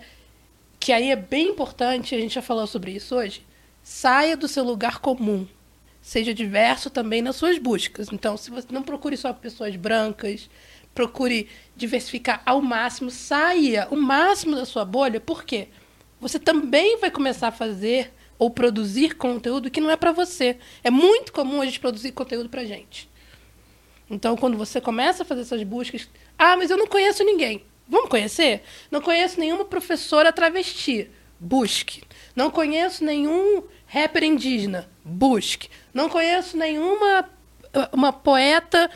[0.81, 3.45] que aí é bem importante, a gente já falou sobre isso hoje,
[3.83, 5.47] saia do seu lugar comum.
[6.01, 8.09] Seja diverso também nas suas buscas.
[8.13, 10.51] Então, se você não procure só pessoas brancas,
[10.95, 15.69] procure diversificar ao máximo, saia o máximo da sua bolha, por quê?
[16.21, 20.59] Você também vai começar a fazer ou produzir conteúdo que não é para você.
[20.83, 23.09] É muito comum a gente produzir conteúdo para gente.
[24.11, 27.65] Então, quando você começa a fazer essas buscas, ah, mas eu não conheço ninguém.
[27.89, 28.63] Vamos conhecer?
[28.91, 31.11] Não conheço nenhuma professora travesti.
[31.39, 32.03] Busque.
[32.37, 34.89] Não conheço nenhum rapper indígena.
[35.05, 35.69] Busque.
[35.93, 37.29] Não conheço nenhuma
[37.93, 38.91] uma poeta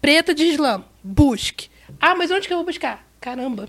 [0.00, 0.84] preta de Islã.
[1.02, 1.70] Busque.
[2.00, 3.06] Ah, mas onde que eu vou buscar?
[3.20, 3.68] Caramba.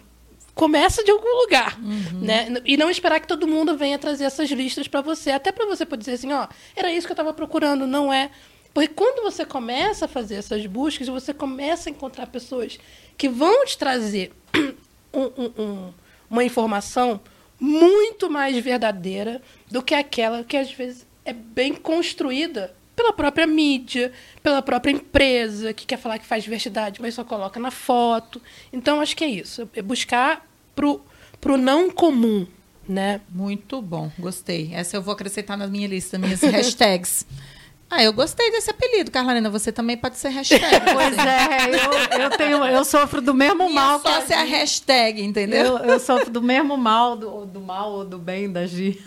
[0.53, 2.19] Começa de algum lugar, uhum.
[2.21, 2.61] né?
[2.63, 5.84] E não esperar que todo mundo venha trazer essas listas para você, até para você
[5.84, 8.29] poder dizer assim, ó, era isso que eu estava procurando, não é?
[8.71, 12.79] Porque quando você começa a fazer essas buscas, você começa a encontrar pessoas
[13.17, 14.31] que vão te trazer
[15.13, 15.93] um, um, um,
[16.29, 17.19] uma informação
[17.59, 24.11] muito mais verdadeira do que aquela que às vezes é bem construída pela própria mídia,
[24.41, 28.41] pela própria empresa que quer falar que faz diversidade, mas só coloca na foto.
[28.71, 29.69] Então, acho que é isso.
[29.75, 31.01] É buscar pro,
[31.41, 32.47] pro não comum,
[32.87, 33.21] né?
[33.29, 34.71] Muito bom, gostei.
[34.73, 37.25] Essa eu vou acrescentar na minha lista, minhas hashtags.
[37.95, 39.51] Ah, eu gostei desse apelido, Carolina.
[39.51, 40.63] Você também pode ser hashtag.
[40.93, 43.99] Pois é, eu, eu, tenho, eu sofro do mesmo Minha mal.
[43.99, 45.77] Só ser a hashtag, entendeu?
[45.77, 48.99] Eu, eu, sofro do mesmo mal, do, do mal ou do bem da Gi.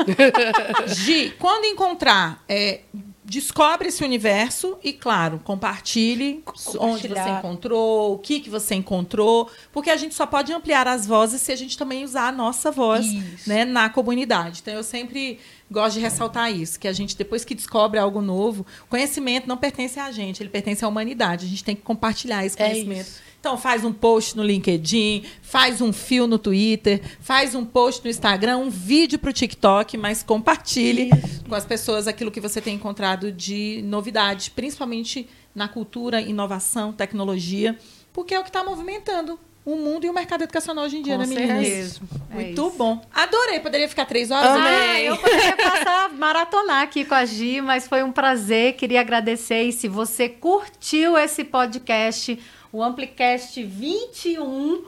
[0.86, 2.82] Gi, quando encontrar, é,
[3.26, 6.44] descobre esse universo e, claro, compartilhe
[6.78, 11.06] onde você encontrou, o que, que você encontrou, porque a gente só pode ampliar as
[11.06, 13.04] vozes se a gente também usar a nossa voz
[13.44, 14.60] né, na comunidade.
[14.62, 18.64] Então, eu sempre gosto de ressaltar isso, que a gente, depois que descobre algo novo,
[18.88, 21.46] conhecimento não pertence a gente, ele pertence à humanidade.
[21.46, 23.08] A gente tem que compartilhar esse é conhecimento.
[23.08, 28.02] É então faz um post no LinkedIn, faz um fio no Twitter, faz um post
[28.02, 31.44] no Instagram, um vídeo para o TikTok, mas compartilhe Isso.
[31.44, 37.78] com as pessoas aquilo que você tem encontrado de novidade, principalmente na cultura, inovação, tecnologia,
[38.12, 41.14] porque é o que está movimentando o mundo e o mercado educacional hoje em dia,
[41.14, 41.66] Com né, meninas?
[41.66, 42.00] Certeza.
[42.30, 43.00] É Muito bom.
[43.12, 43.60] Adorei.
[43.60, 44.50] Poderia ficar três horas?
[44.50, 48.74] Ah, eu poderia passar, maratonar aqui com a Gi, mas foi um prazer.
[48.74, 49.62] Queria agradecer.
[49.62, 52.38] E se você curtiu esse podcast,
[52.76, 54.84] o Amplicast 21.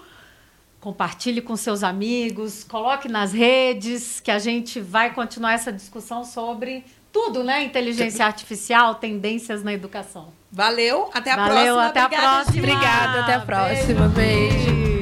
[0.79, 6.85] Compartilhe com seus amigos, coloque nas redes, que a gente vai continuar essa discussão sobre
[7.13, 7.65] tudo, né?
[7.65, 10.29] Inteligência artificial, tendências na educação.
[10.53, 11.87] Valeu, até a Valeu, próxima.
[11.87, 12.59] Até Obrigada, a próxima.
[12.59, 14.09] Obrigada, até a próxima.
[14.09, 14.67] Beijo.
[14.67, 14.98] Beijo.